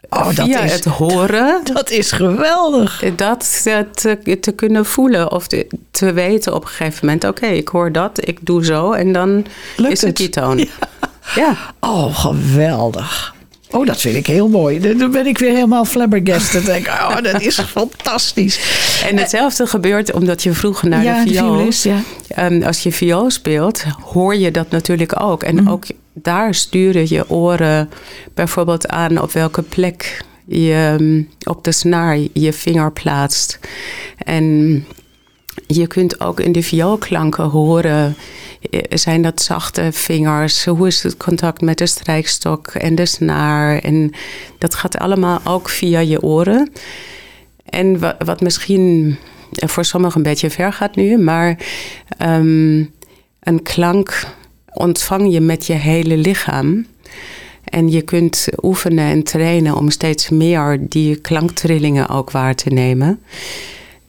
oh, 0.09 0.29
via 0.29 0.57
dat 0.57 0.65
is, 0.65 0.73
het 0.73 0.85
horen... 0.85 1.61
Dat 1.75 1.91
is 1.91 2.13
geweldig. 2.13 3.05
Dat 3.17 3.61
te, 3.95 4.39
te 4.41 4.53
kunnen 4.53 4.87
voelen 4.87 5.33
of 5.33 5.47
te, 5.47 5.67
te, 5.91 6.13
weten 6.13 6.55
op 6.55 6.63
een 6.63 6.69
gegeven 6.69 7.07
moment... 7.07 7.25
oké, 7.25 7.47
ik 7.47 7.69
hoor 7.69 7.93
dat, 7.93 8.29
ik 8.29 8.39
doe 8.41 8.65
zo 8.65 8.93
en 8.93 9.13
dan 9.13 9.47
is 9.89 10.01
het 10.01 10.17
die 10.17 10.29
toon. 10.29 10.59
Ja. 11.35 11.43
ja. 11.43 11.57
Oh, 11.81 12.19
geweldig. 12.19 13.35
Oh, 13.71 13.87
dat 13.87 14.01
vind 14.01 14.17
ik 14.17 14.27
heel 14.27 14.49
mooi. 14.49 14.97
Dan 14.99 15.11
ben 15.11 15.27
ik 15.27 15.39
weer 15.39 15.51
helemaal 15.53 15.85
flabbergasted. 15.85 16.65
denk 16.67 16.87
ik, 16.87 16.93
oh, 16.93 17.17
dat 17.23 17.41
is 17.43 17.59
fantastisch. 17.79 18.61
En 19.07 19.17
hetzelfde 19.19 19.67
gebeurt 19.67 20.13
omdat 20.13 20.43
je 20.43 20.53
vroeger 20.53 20.89
naar 20.89 21.03
Ja, 21.03 21.19
de 21.25 21.29
de 21.31 21.37
viool... 21.37 21.55
violist, 21.55 21.85
ja. 21.85 22.01
Ehm, 22.29 22.63
als 22.63 22.83
je 22.83 22.93
viool 22.93 23.31
speelt, 23.31 23.85
hoor 24.13 24.37
je 24.37 24.51
dat 24.51 24.71
natuurlijk 24.71 25.21
ook. 25.23 25.43
En 25.43 25.55
Mhm. 25.55 25.69
ook 25.69 25.85
daar 26.13 26.55
sturen 26.55 27.05
je 27.09 27.31
oren 27.31 27.91
bijvoorbeeld 28.35 28.89
aan 28.89 29.21
op 29.21 29.33
welke 29.33 29.63
plek 29.63 30.25
je 30.47 30.95
ehm, 30.99 31.23
op 31.51 31.65
de 31.65 31.73
snaar 31.73 32.19
je 32.33 32.53
vinger 32.53 32.93
plaatst. 32.93 33.59
En 34.19 34.85
je 35.67 35.87
kunt 35.87 36.21
ook 36.21 36.41
in 36.41 36.53
de 36.53 36.63
vioolklanken 36.63 37.45
horen, 37.45 38.17
eh, 38.71 38.81
zijn 38.89 39.23
dat 39.23 39.43
zachte 39.43 39.89
vingers? 39.93 40.65
Hoe 40.65 40.87
is 40.87 41.03
het 41.03 41.17
contact 41.17 41.61
met 41.61 41.79
de 41.79 41.87
strijkstok 41.87 42.67
en 42.67 42.95
de 42.95 43.07
snaar? 43.07 43.79
En 43.79 44.13
dat 44.59 44.75
gaat 44.75 44.99
allemaal 44.99 45.41
ook 45.45 45.69
via 45.69 45.99
je 46.01 46.23
oren. 46.23 46.71
En 47.65 47.99
wa- 47.99 48.17
wat 48.25 48.41
misschien 48.41 49.17
voor 49.51 49.85
sommigen 49.85 50.17
een 50.17 50.23
beetje 50.23 50.51
ver 50.51 50.73
gaat 50.73 50.97
nu, 50.97 51.19
maar 51.19 51.59
ehm, 52.19 52.85
een 53.41 53.63
klank 53.63 54.27
ontvang 54.73 55.33
je 55.33 55.41
met 55.41 55.67
je 55.67 55.73
hele 55.73 56.17
lichaam. 56.17 56.87
En 57.65 57.91
je 57.91 58.03
kunt 58.03 58.49
oefenen 58.63 59.05
en 59.05 59.23
trainen 59.23 59.77
om 59.77 59.91
steeds 59.91 60.29
meer 60.29 60.79
die 60.89 61.17
klanktrillingen 61.17 62.09
ook 62.09 62.31
waar 62.31 62.55
te 62.55 62.69
nemen. 62.69 63.21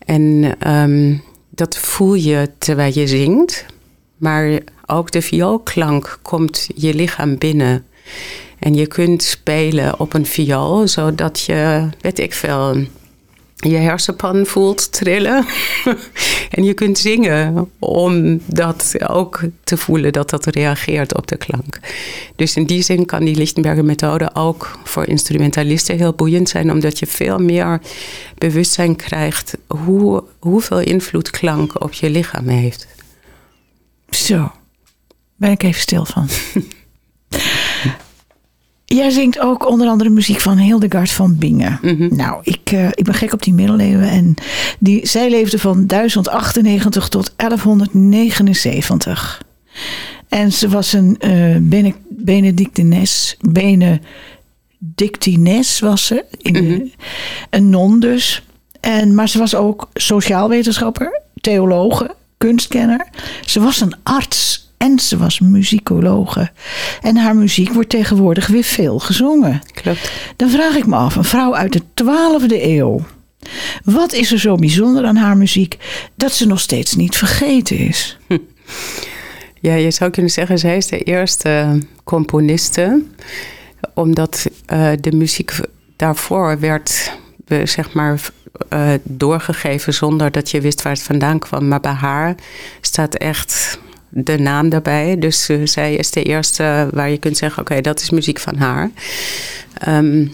En 0.06 0.56
ehm, 0.60 1.16
dat 1.60 1.78
voel 1.78 2.14
je 2.14 2.50
terwijl 2.58 2.94
je 2.94 3.08
zingt. 3.08 3.66
Maar 4.18 4.60
ook 4.86 5.12
de 5.12 5.22
vioolklank 5.22 6.20
komt 6.22 6.70
je 6.76 6.94
lichaam 6.94 7.38
binnen. 7.38 7.86
En 8.60 8.74
je 8.74 8.88
kunt 8.88 9.24
spelen 9.24 10.00
op 10.00 10.14
een 10.14 10.26
viool, 10.26 10.88
zodat 10.88 11.40
je, 11.40 11.90
weet 12.02 12.20
ik 12.20 12.34
veel, 12.34 12.76
je 13.60 13.78
hersenpan 13.78 14.46
voelt 14.46 14.92
trillen. 14.92 15.46
en 16.56 16.64
je 16.64 16.74
kunt 16.74 16.98
zingen 16.98 17.72
om 17.80 18.42
dat 18.46 18.96
ook 19.08 19.42
te 19.64 19.78
voelen 19.78 20.14
dat 20.14 20.30
dat 20.30 20.46
reageert 20.46 21.16
op 21.16 21.28
de 21.28 21.38
klank. 21.38 21.80
Dus 22.36 22.56
in 22.56 22.66
die 22.66 22.82
zin 22.82 23.06
kan 23.06 23.24
die 23.24 23.36
Lichtenberger 23.36 23.86
methode 23.86 24.36
ook 24.36 24.80
voor 24.84 25.06
instrumentalisten 25.06 25.98
heel 25.98 26.14
boeiend 26.14 26.50
zijn, 26.50 26.72
omdat 26.72 27.00
je 27.00 27.08
veel 27.08 27.38
meer 27.38 27.82
bewustzijn 28.38 28.96
krijgt 28.96 29.58
hoe, 29.68 30.24
hoeveel 30.40 30.80
invloed 30.80 31.30
klank 31.30 31.82
op 31.82 31.94
je 31.94 32.10
lichaam 32.10 32.48
heeft. 32.48 32.88
Zo, 34.10 34.52
ben 35.36 35.52
ik 35.52 35.64
even 35.64 35.82
stil 35.82 36.06
van. 36.06 36.28
Jij 38.96 39.10
zingt 39.10 39.40
ook 39.40 39.70
onder 39.70 39.88
andere 39.88 40.10
muziek 40.10 40.40
van 40.40 40.58
Hildegard 40.58 41.12
van 41.12 41.38
Bingen. 41.38 41.80
Nou, 42.16 42.40
ik, 42.44 42.72
eh, 42.72 42.88
ik 42.88 43.04
ben 43.04 43.14
gek 43.14 43.34
op 43.34 43.44
die 43.44 43.54
middeleeuwen. 43.54 44.10
En 44.10 44.34
die, 44.80 45.08
zij 45.08 45.30
leefde 45.30 45.60
van 45.60 45.86
1098 45.86 47.08
tot 47.10 47.34
1179. 47.36 49.42
En 50.30 50.54
ze 50.54 50.70
was 50.70 50.94
een 50.94 51.16
eh 51.20 51.56
bene, 51.60 51.94
benedictines, 52.10 53.38
benedictines 54.80 55.80
was 55.80 56.06
ze. 56.06 56.26
In 56.42 56.54
de- 56.54 56.92
een 57.50 57.70
non 57.70 58.00
dus. 58.00 58.44
En, 58.80 59.16
maar 59.16 59.30
ze 59.30 59.38
was 59.38 59.56
ook 59.56 59.90
sociaal 59.94 60.50
wetenschapper, 60.50 61.22
theologe, 61.42 62.16
kunstkenner. 62.38 63.08
Ze 63.46 63.60
was 63.60 63.82
een 63.82 63.94
arts 64.04 64.69
en 64.80 65.00
ze 65.00 65.18
was 65.18 65.40
muzikologe. 65.40 66.52
En 67.02 67.18
haar 67.18 67.36
muziek 67.36 67.74
wordt 67.74 67.90
tegenwoordig 67.90 68.48
weer 68.48 68.64
veel 68.64 69.00
gezongen. 69.00 69.62
Klopt. 69.74 70.12
Dan 70.36 70.50
vraag 70.50 70.76
ik 70.76 70.86
me 70.86 70.96
af, 70.96 71.16
een 71.16 71.24
vrouw 71.24 71.56
uit 71.56 71.74
de 71.74 71.82
12e 71.82 72.62
eeuw. 72.64 73.02
Wat 73.84 74.14
is 74.14 74.32
er 74.32 74.40
zo 74.40 74.56
bijzonder 74.56 75.06
aan 75.06 75.16
haar 75.16 75.38
muziek 75.38 75.78
dat 76.16 76.32
ze 76.32 76.48
nog 76.48 76.60
steeds 76.60 76.96
niet 76.96 77.18
vergeten 77.18 77.78
is? 77.78 78.18
Ja, 79.62 79.74
je 79.74 79.92
zou 79.92 80.12
kunnen 80.12 80.32
zeggen, 80.32 80.60
zij 80.60 80.78
is 80.78 80.88
de 80.88 81.00
eerste 81.00 81.80
componiste. 82.04 83.04
Omdat 83.94 84.50
eh, 84.66 84.92
de 85.00 85.12
muziek 85.12 85.60
daarvoor 85.96 86.60
werd, 86.60 87.18
zeg 87.64 87.94
maar, 87.94 88.22
eh, 88.70 88.92
doorgegeven 89.04 89.94
zonder 89.94 90.32
dat 90.32 90.52
je 90.52 90.62
wist 90.62 90.82
waar 90.82 90.94
het 90.94 91.02
vandaan 91.02 91.40
kwam. 91.40 91.68
Maar 91.68 91.80
bij 91.80 91.92
haar 91.92 92.36
staat 92.82 93.16
echt 93.16 93.80
de 94.10 94.38
naam 94.38 94.70
daarbij. 94.70 95.20
Dus 95.20 95.50
zij 95.64 95.96
is 95.96 96.12
de 96.12 96.24
eerste 96.24 96.88
waar 96.92 97.10
je 97.10 97.18
kunt 97.18 97.38
zeggen, 97.38 97.62
oké, 97.62 97.82
dat 97.82 98.00
is 98.02 98.10
muziek 98.10 98.40
van 98.40 98.56
haar. 98.56 98.92
Ehm, 99.74 100.28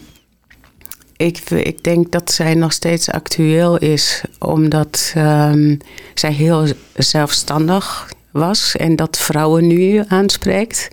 ik, 1.17 1.50
ik 1.50 1.84
denk 1.84 2.12
dat 2.12 2.32
zij 2.32 2.53
nog 2.53 2.72
steeds 2.72 3.10
actueel 3.10 3.77
is, 3.77 4.24
omdat 4.39 5.12
ehm, 5.15 5.75
zij 6.13 6.32
heel 6.32 6.67
zelfstandig 6.94 8.10
was 8.32 8.75
en 8.75 8.96
dat 8.96 9.17
vrouwen 9.17 9.67
nu 9.67 10.03
aanspreekt, 10.08 10.88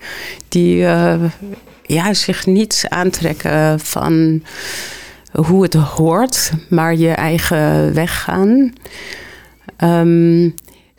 die 0.49 0.87
eh, 0.87 1.25
ja, 1.87 2.15
zich 2.15 2.47
niets 2.47 2.89
aantrekken 2.89 3.81
van 3.81 4.43
hoe 5.33 5.63
het 5.63 5.75
hoort, 5.75 6.53
maar 6.69 6.95
je 6.97 7.11
eigen 7.11 7.95
weg 7.95 8.23
gaan. 8.23 8.73
Ehm, 9.77 10.51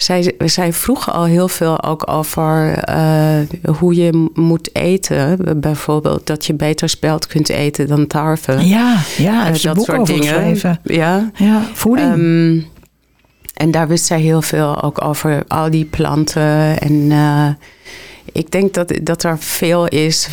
zij, 0.03 0.33
zij 0.45 0.73
vroeg 0.73 1.11
al 1.11 1.23
heel 1.23 1.47
veel 1.47 1.83
ook 1.83 2.09
over 2.11 2.73
eh, 2.73 3.39
hoe 3.77 3.95
je 3.95 4.29
moet 4.33 4.75
eten. 4.75 5.37
Bijvoorbeeld 5.61 6.27
dat 6.27 6.45
je 6.45 6.53
beter 6.53 6.89
speld 6.89 7.27
kunt 7.27 7.49
eten 7.49 7.87
dan 7.87 8.07
tarwe. 8.07 8.67
Ja, 8.67 8.97
ja, 9.17 9.47
Eh, 9.47 9.73
boek 9.73 9.89
over 9.89 10.17
geschreven. 10.17 10.79
Ja. 10.83 11.31
Ja, 11.35 11.61
voeding. 11.73 12.11
Ehm, 12.11 12.59
en 13.53 13.71
daar 13.71 13.87
wist 13.87 14.05
zij 14.05 14.21
heel 14.21 14.41
veel 14.41 14.81
ook 14.81 15.05
over 15.05 15.43
al 15.47 15.69
die 15.69 15.85
planten. 15.85 16.79
En 16.79 17.11
eh, 17.11 17.47
ik 18.31 18.51
denk 18.51 18.73
dat, 18.73 18.93
dat 19.01 19.23
er 19.23 19.39
veel 19.39 19.87
is 19.87 20.27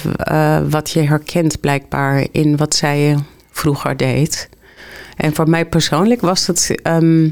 wat 0.68 0.90
je 0.90 1.00
herkent 1.00 1.60
blijkbaar 1.60 2.26
in 2.32 2.56
wat 2.56 2.74
zij 2.74 3.16
vroeger 3.50 3.96
deed. 3.96 4.48
En 5.16 5.34
voor 5.34 5.48
mij 5.48 5.66
persoonlijk 5.66 6.20
was 6.20 6.46
het 6.46 6.74
ehm, 6.82 7.28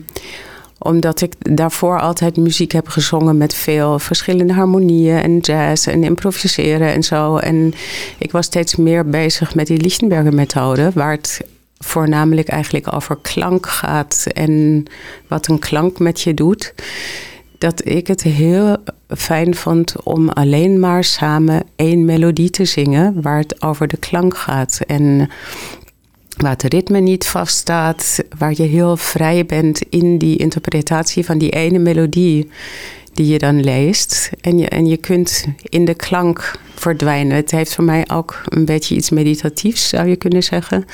omdat 0.78 1.20
ik 1.20 1.56
daarvoor 1.56 2.00
altijd 2.00 2.36
muziek 2.36 2.72
heb 2.72 2.88
gezongen 2.88 3.36
met 3.36 3.54
veel 3.54 3.98
verschillende 3.98 4.52
harmonieën 4.52 5.22
en 5.22 5.38
jazz 5.38 5.86
en 5.86 6.04
improviseren 6.04 6.92
en 6.92 7.02
zo. 7.02 7.36
En 7.36 7.74
ik 8.18 8.32
was 8.32 8.46
steeds 8.46 8.76
meer 8.76 9.08
bezig 9.08 9.54
met 9.54 9.66
die 9.66 9.80
Lichtenberger 9.80 10.34
methode, 10.34 10.90
waar 10.94 11.12
het 11.12 11.40
voornamelijk 11.78 12.48
eigenlijk 12.48 12.92
over 12.92 13.18
klank 13.22 13.66
gaat 13.66 14.26
en 14.32 14.84
wat 15.28 15.48
een 15.48 15.58
klank 15.58 15.98
met 15.98 16.20
je 16.20 16.34
doet. 16.34 16.74
Dat 17.58 17.88
ik 17.88 18.06
het 18.06 18.22
heel 18.22 18.76
fijn 19.08 19.54
vond 19.54 20.02
om 20.02 20.28
alleen 20.28 20.80
maar 20.80 21.04
samen 21.04 21.62
één 21.76 22.04
melodie 22.04 22.50
te 22.50 22.64
zingen 22.64 23.22
waar 23.22 23.38
het 23.38 23.62
over 23.62 23.88
de 23.88 23.96
klank 23.96 24.36
gaat. 24.36 24.80
En 24.86 25.30
waar 26.42 26.50
het 26.50 26.62
ritme 26.62 27.00
niet 27.00 27.26
vaststaat, 27.26 28.24
waar 28.38 28.52
je 28.56 28.62
heel 28.62 28.96
vrij 28.96 29.46
bent 29.46 29.80
in 29.88 30.18
die 30.18 30.36
interpretatie 30.36 31.24
van 31.24 31.38
die 31.38 31.50
ene 31.50 31.78
melodie 31.78 32.48
die 33.14 33.26
je 33.26 33.38
dan 33.38 33.60
leest. 33.60 34.30
En 34.40 34.58
je, 34.58 34.68
en 34.68 34.86
je 34.86 34.96
kunt 34.96 35.46
in 35.62 35.84
de 35.84 35.94
klank 35.94 36.58
verdwijnen. 36.74 37.36
Het 37.36 37.50
heeft 37.50 37.74
voor 37.74 37.84
mij 37.84 38.04
ook 38.12 38.42
een 38.44 38.64
beetje 38.64 38.94
iets 38.94 39.10
meditatiefs, 39.10 39.88
zou 39.88 40.08
je 40.08 40.16
kunnen 40.16 40.42
zeggen. 40.42 40.84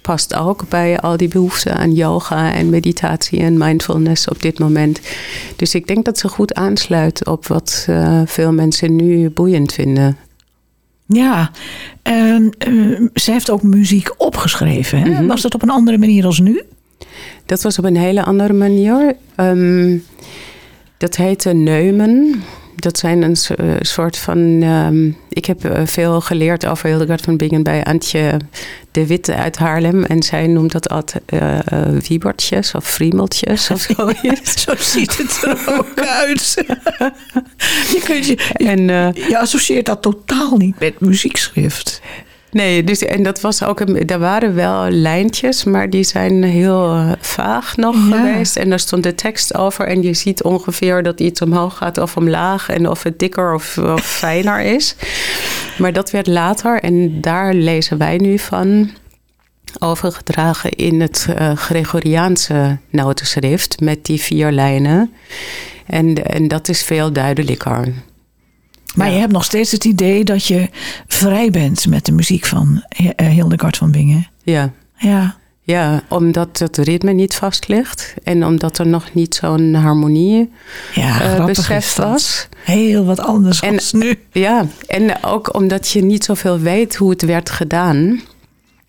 Past 0.00 0.34
ook 0.34 0.68
bij 0.68 1.00
al 1.00 1.16
die 1.16 1.28
behoeften 1.28 1.76
aan 1.76 1.94
yoga 1.94 2.52
en 2.52 2.70
meditatie 2.70 3.40
en 3.40 3.58
mindfulness 3.58 4.28
op 4.28 4.42
dit 4.42 4.58
moment. 4.58 5.00
Dus 5.56 5.74
ik 5.74 5.86
denk 5.86 6.04
dat 6.04 6.18
ze 6.18 6.28
goed 6.28 6.54
aansluit 6.54 7.26
op 7.26 7.46
wat 7.46 7.86
uh, 7.90 8.22
veel 8.24 8.52
mensen 8.52 8.96
nu 8.96 9.30
boeiend 9.30 9.72
vinden. 9.72 10.16
Ja, 11.06 11.50
uh, 12.08 12.50
uh, 12.68 13.08
ze 13.14 13.30
heeft 13.30 13.50
ook 13.50 13.62
muziek 13.62 14.14
opgeschreven. 14.16 14.98
Hè? 14.98 15.08
Mm 15.08 15.14
-hmm. 15.14 15.26
Was 15.26 15.42
dat 15.42 15.54
op 15.54 15.62
een 15.62 15.70
andere 15.70 15.98
manier 15.98 16.26
als 16.26 16.40
nu? 16.40 16.62
Dat 17.46 17.62
was 17.62 17.78
op 17.78 17.84
een 17.84 17.96
hele 17.96 18.24
andere 18.24 18.52
manier. 18.52 19.16
Um, 19.36 20.04
dat 20.96 21.16
heette 21.16 21.52
Neumen. 21.52 22.42
Dat 22.76 22.98
zijn 22.98 23.22
een 23.22 23.36
uh, 23.60 23.74
soort 23.80 24.18
van. 24.18 24.38
Um, 24.62 25.16
ik 25.28 25.44
heb 25.44 25.64
uh, 25.64 25.80
veel 25.84 26.20
geleerd 26.20 26.66
over 26.66 26.88
Hildegard 26.88 27.20
van 27.20 27.36
Bingen 27.36 27.62
bij 27.62 27.84
Antje 27.84 28.36
de 28.90 29.06
Witte 29.06 29.34
uit 29.34 29.56
Haarlem. 29.56 30.04
En 30.04 30.22
zij 30.22 30.46
noemt 30.46 30.72
dat 30.72 30.88
altijd 30.88 31.22
uh, 31.32 31.58
wiebertjes 32.08 32.74
of 32.74 32.84
friemeltjes 32.84 33.70
of 33.70 33.80
zo. 33.80 34.10
Ja, 34.22 34.34
zo 34.56 34.72
ziet 34.78 35.18
het 35.18 35.42
er 35.42 35.76
ook 35.78 36.00
uit. 36.24 36.54
je, 37.88 38.00
kunt 38.04 38.26
je, 38.26 38.50
en, 38.52 38.86
je 39.28 39.38
associeert 39.38 39.86
dat 39.86 40.02
totaal 40.02 40.56
niet 40.56 40.78
met 40.78 41.00
muziekschrift. 41.00 42.00
Nee, 42.52 42.84
dus, 42.84 43.02
en 43.02 43.22
dat 43.22 43.40
was 43.40 43.64
ook, 43.64 43.80
een, 43.80 44.06
er 44.06 44.18
waren 44.18 44.54
wel 44.54 44.90
lijntjes, 44.90 45.64
maar 45.64 45.90
die 45.90 46.04
zijn 46.04 46.42
heel 46.42 46.94
uh, 46.94 47.12
vaag 47.20 47.76
nog 47.76 48.08
ja. 48.08 48.16
geweest. 48.16 48.56
En 48.56 48.68
daar 48.68 48.78
stond 48.78 49.02
de 49.02 49.14
tekst 49.14 49.54
over 49.54 49.86
en 49.86 50.02
je 50.02 50.14
ziet 50.14 50.42
ongeveer 50.42 51.02
dat 51.02 51.20
iets 51.20 51.40
omhoog 51.40 51.76
gaat 51.76 51.98
of 51.98 52.16
omlaag 52.16 52.68
en 52.68 52.88
of 52.88 53.02
het 53.02 53.18
dikker 53.18 53.54
of, 53.54 53.78
of 53.78 54.04
fijner 54.22 54.60
is. 54.60 54.96
Maar 55.78 55.92
dat 55.92 56.10
werd 56.10 56.26
later 56.26 56.80
en 56.80 57.20
daar 57.20 57.54
lezen 57.54 57.98
wij 57.98 58.16
nu 58.16 58.38
van 58.38 58.90
overgedragen 59.78 60.70
in 60.70 61.00
het 61.00 61.26
uh, 61.30 61.56
Gregoriaanse 61.56 62.78
notenschrift 62.90 63.80
met 63.80 64.04
die 64.04 64.20
vier 64.20 64.50
lijnen. 64.50 65.12
En, 65.86 66.24
en 66.24 66.48
dat 66.48 66.68
is 66.68 66.82
veel 66.82 67.12
duidelijker. 67.12 67.92
Maar 68.94 69.10
je 69.10 69.18
hebt 69.18 69.32
nog 69.32 69.44
steeds 69.44 69.70
het 69.70 69.84
idee 69.84 70.24
dat 70.24 70.46
je 70.46 70.68
vrij 71.06 71.50
bent 71.50 71.86
met 71.86 72.06
de 72.06 72.12
muziek 72.12 72.46
van 72.46 72.84
eh, 73.16 73.28
Hildegard 73.28 73.76
van 73.76 73.90
Bingen. 73.90 74.28
Ja. 74.42 74.72
Ja. 74.96 75.40
Ja, 75.64 76.02
omdat 76.08 76.58
het 76.58 76.76
ritme 76.76 77.12
niet 77.12 77.34
vast 77.34 77.68
ligt. 77.68 78.14
En 78.22 78.44
omdat 78.46 78.78
er 78.78 78.86
nog 78.86 79.14
niet 79.14 79.34
zo'n 79.34 79.74
harmonie 79.74 80.52
ja, 80.94 81.38
uh, 81.38 81.44
besef 81.44 81.96
was. 81.96 82.48
Heel 82.64 83.04
wat 83.04 83.20
anders 83.20 83.60
en, 83.60 83.80
nu. 83.92 84.18
Ja, 84.32 84.66
en 84.86 85.24
ook 85.24 85.54
omdat 85.54 85.88
je 85.88 86.02
niet 86.02 86.24
zoveel 86.24 86.58
weet 86.58 86.96
hoe 86.96 87.10
het 87.10 87.22
werd 87.22 87.50
gedaan. 87.50 88.20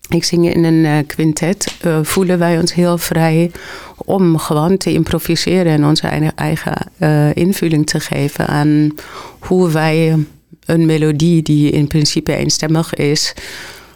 Ik 0.08 0.24
zing 0.24 0.54
in 0.54 0.64
een 0.64 0.84
uh, 0.84 0.98
quintet. 1.06 1.74
Uh, 1.86 1.98
voelen 2.02 2.38
wij 2.38 2.58
ons 2.58 2.74
heel 2.74 2.98
vrij 2.98 3.50
om 4.04 4.38
gewoon 4.38 4.76
te 4.76 4.92
improviseren 4.92 5.72
en 5.72 5.84
onze 5.84 6.06
eigen 6.34 6.74
uh, 6.98 7.34
invulling 7.34 7.86
te 7.86 8.00
geven 8.00 8.46
aan 8.46 8.94
hoe 9.38 9.70
wij 9.70 10.16
een 10.64 10.86
melodie 10.86 11.42
die 11.42 11.70
in 11.70 11.86
principe 11.86 12.36
eenstemmig 12.36 12.94
is, 12.94 13.34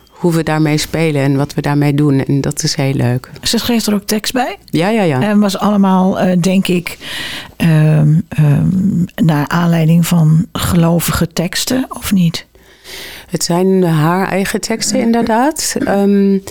hoe 0.08 0.32
we 0.32 0.42
daarmee 0.42 0.78
spelen 0.78 1.22
en 1.22 1.36
wat 1.36 1.54
we 1.54 1.60
daarmee 1.60 1.94
doen. 1.94 2.24
En 2.24 2.40
dat 2.40 2.62
is 2.62 2.74
heel 2.74 2.94
leuk. 2.94 3.30
Ze 3.42 3.58
schreef 3.58 3.86
er 3.86 3.94
ook 3.94 4.06
tekst 4.06 4.32
bij? 4.32 4.56
Ja, 4.64 4.88
ja, 4.88 5.02
ja. 5.02 5.22
En 5.22 5.40
was 5.40 5.58
allemaal, 5.58 6.36
denk 6.40 6.68
ik, 6.68 6.98
um, 7.56 8.22
um, 8.38 9.04
naar 9.14 9.48
aanleiding 9.48 10.06
van 10.06 10.46
gelovige 10.52 11.28
teksten, 11.32 11.86
of 11.88 12.12
niet? 12.12 12.46
Het 13.30 13.44
zijn 13.44 13.84
haar 13.84 14.28
eigen 14.28 14.60
teksten 14.60 15.00
inderdaad. 15.00 15.76
Um, 15.88 16.42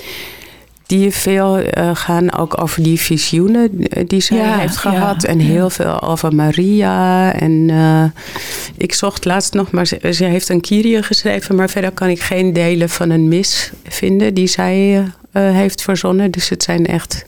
die 0.87 1.11
veel 1.11 1.59
uh, 1.59 1.65
gaan 1.93 2.33
ook 2.33 2.61
over 2.61 2.83
die 2.83 2.99
visioenen 2.99 3.69
die 4.07 4.21
zij 4.21 4.37
ja, 4.37 4.57
heeft 4.57 4.77
gehad. 4.77 5.21
Ja, 5.21 5.27
en 5.27 5.39
heel 5.39 5.63
ja. 5.63 5.69
veel 5.69 6.01
over 6.01 6.35
Maria. 6.35 7.33
En 7.33 7.51
uh, 7.51 8.03
ik 8.77 8.93
zocht 8.93 9.25
laatst 9.25 9.53
nog, 9.53 9.71
maar 9.71 9.87
ze, 9.87 10.13
ze, 10.13 10.25
heeft 10.25 10.49
een 10.49 10.61
Kyrie 10.61 11.03
geschreven. 11.03 11.55
Maar 11.55 11.69
verder 11.69 11.91
kan 11.91 12.09
ik 12.09 12.21
geen 12.21 12.53
delen 12.53 12.89
van 12.89 13.09
een 13.09 13.27
mis 13.27 13.71
vinden 13.87 14.33
die 14.33 14.47
zij 14.47 14.97
uh, 14.97 15.09
heeft 15.31 15.81
verzonnen. 15.81 16.31
Dus 16.31 16.49
het 16.49 16.63
zijn 16.63 16.85
echt 16.85 17.25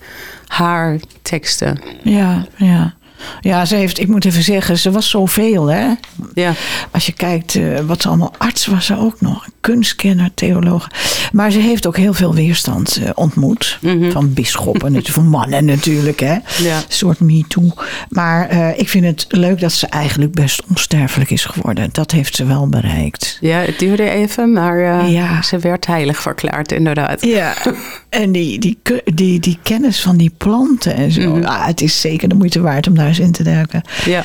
haar 0.48 1.00
teksten. 1.22 1.82
Ja, 2.04 2.48
ja. 2.56 2.94
Ja, 3.42 3.66
ze 3.66 3.76
heeft, 3.76 4.00
ik 4.00 4.08
moet 4.08 4.26
even 4.26 4.44
zeggen, 4.44 4.78
ze 4.78 4.92
was 4.92 5.10
zoveel, 5.10 5.68
hè? 5.68 5.88
Ja. 6.34 6.54
Als 6.92 7.06
je 7.06 7.12
kijkt 7.12 7.56
uh, 7.56 7.80
wat 7.80 8.02
ze 8.02 8.08
allemaal, 8.08 8.34
arts 8.38 8.66
was 8.66 8.86
ze 8.86 8.98
ook 8.98 9.22
nog, 9.22 9.48
kunstkenner, 9.62 10.32
theoloog. 10.34 10.88
Maar 11.32 11.52
ze 11.52 11.60
heeft 11.60 11.88
ook 11.88 11.98
heel 11.98 12.14
veel 12.14 12.34
weerstand 12.34 13.00
uh, 13.02 13.10
ontmoet. 13.16 13.78
Mm 13.82 14.02
-hmm. 14.02 14.12
Van 14.12 14.34
bisschoppen, 14.34 15.06
van 15.06 15.28
mannen 15.28 15.66
natuurlijk, 15.66 16.20
hè? 16.20 16.38
Ja. 16.58 16.78
Een 16.78 16.84
soort 16.88 17.20
me-too. 17.20 17.74
Maar 18.10 18.54
uh, 18.54 18.80
ik 18.80 18.90
vind 18.90 19.06
het 19.06 19.26
leuk 19.30 19.60
dat 19.60 19.72
ze 19.72 19.88
eigenlijk 19.88 20.32
best 20.32 20.64
onsterfelijk 20.70 21.32
is 21.32 21.46
geworden. 21.46 21.90
Dat 21.92 22.12
heeft 22.12 22.36
ze 22.36 22.46
wel 22.46 22.68
bereikt. 22.68 23.38
Ja, 23.42 23.58
het 23.58 23.80
duurde 23.80 24.10
even, 24.10 24.54
maar 24.54 25.10
ja. 25.10 25.42
ze 25.42 25.60
werd 25.60 25.86
heilig 25.86 26.22
verklaard, 26.22 26.72
inderdaad. 26.72 27.26
Ja, 27.26 27.54
en 28.10 28.32
die, 28.32 28.60
die, 28.60 28.80
die, 29.14 29.40
die 29.40 29.60
kennis 29.64 30.02
van 30.02 30.18
die 30.18 30.32
planten 30.38 30.96
en 30.96 31.12
zo. 31.12 31.22
Mm 31.22 31.34
-hmm. 31.34 31.46
ah, 31.46 31.66
het 31.66 31.82
is 31.82 32.02
zeker 32.02 32.30
de 32.30 32.36
moeite 32.36 32.62
waard 32.62 32.88
om 32.88 32.96
daar 32.96 33.09
eens 33.10 33.20
in 33.20 33.32
te 33.32 33.44
duiken. 33.44 33.82
Ja. 34.06 34.24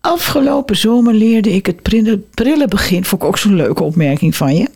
Afgelopen 0.00 0.76
zomer 0.76 1.14
leerde 1.14 1.52
ik 1.52 1.66
het 1.66 1.82
prille 2.30 2.68
begin, 2.68 3.04
vond 3.04 3.22
ik 3.22 3.28
ook 3.28 3.38
zo'n 3.38 3.54
leuke 3.54 3.82
opmerking 3.82 4.36
van 4.36 4.56
je, 4.56 4.68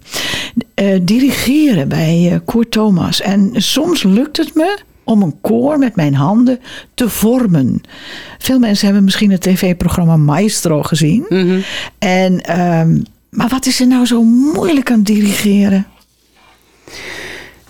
uh, 0.75 1.01
dirigeren 1.03 1.89
bij 1.89 2.31
uh, 2.33 2.39
Koer 2.45 2.69
Thomas. 2.69 3.21
En 3.21 3.51
soms 3.53 4.03
lukt 4.03 4.37
het 4.37 4.55
me 4.55 4.79
om 5.05 5.23
een 5.23 5.41
koor 5.41 5.79
met 5.79 5.97
mijn 5.97 6.15
handen 6.15 6.61
te 6.95 7.09
vormen. 7.09 7.81
Veel 8.39 8.59
mensen 8.59 8.85
hebben 8.85 9.05
misschien 9.05 9.31
het 9.31 9.41
tv-programma 9.41 10.17
Maestro 10.17 10.83
gezien. 10.83 11.25
Mm 11.29 11.49
-hmm. 11.49 11.63
en, 11.99 12.61
um, 12.61 13.03
maar 13.31 13.49
wat 13.49 13.67
is 13.67 13.81
er 13.81 13.87
nou 13.87 14.07
zo 14.07 14.23
moeilijk 14.23 14.91
aan 14.91 15.03
dirigeren? 15.03 15.87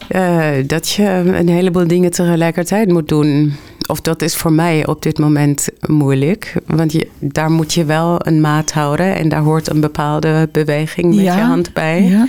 Uh, 0.09 0.49
dat 0.67 0.89
je 0.89 1.05
een 1.09 1.49
heleboel 1.49 1.87
dingen 1.87 2.11
tegelijkertijd 2.11 2.89
moet 2.89 3.09
doen. 3.09 3.53
Of 3.89 4.01
dat 4.01 4.23
is 4.23 4.37
voor 4.37 4.53
mij 4.53 4.87
op 4.87 5.03
dit 5.03 5.19
moment 5.19 5.69
moeilijk. 5.87 6.55
Want 6.67 6.93
je, 6.93 7.09
daar 7.19 7.51
moet 7.51 7.75
je 7.75 7.85
wel 7.85 8.27
een 8.27 8.41
maat 8.41 8.73
houden. 8.73 9.17
En 9.17 9.29
daar 9.29 9.43
hoort 9.43 9.71
een 9.71 9.81
bepaalde 9.81 10.49
beweging 10.53 11.15
met 11.15 11.25
ja, 11.25 11.37
je 11.37 11.43
hand 11.43 11.73
bij. 11.73 12.03
Ja. 12.03 12.29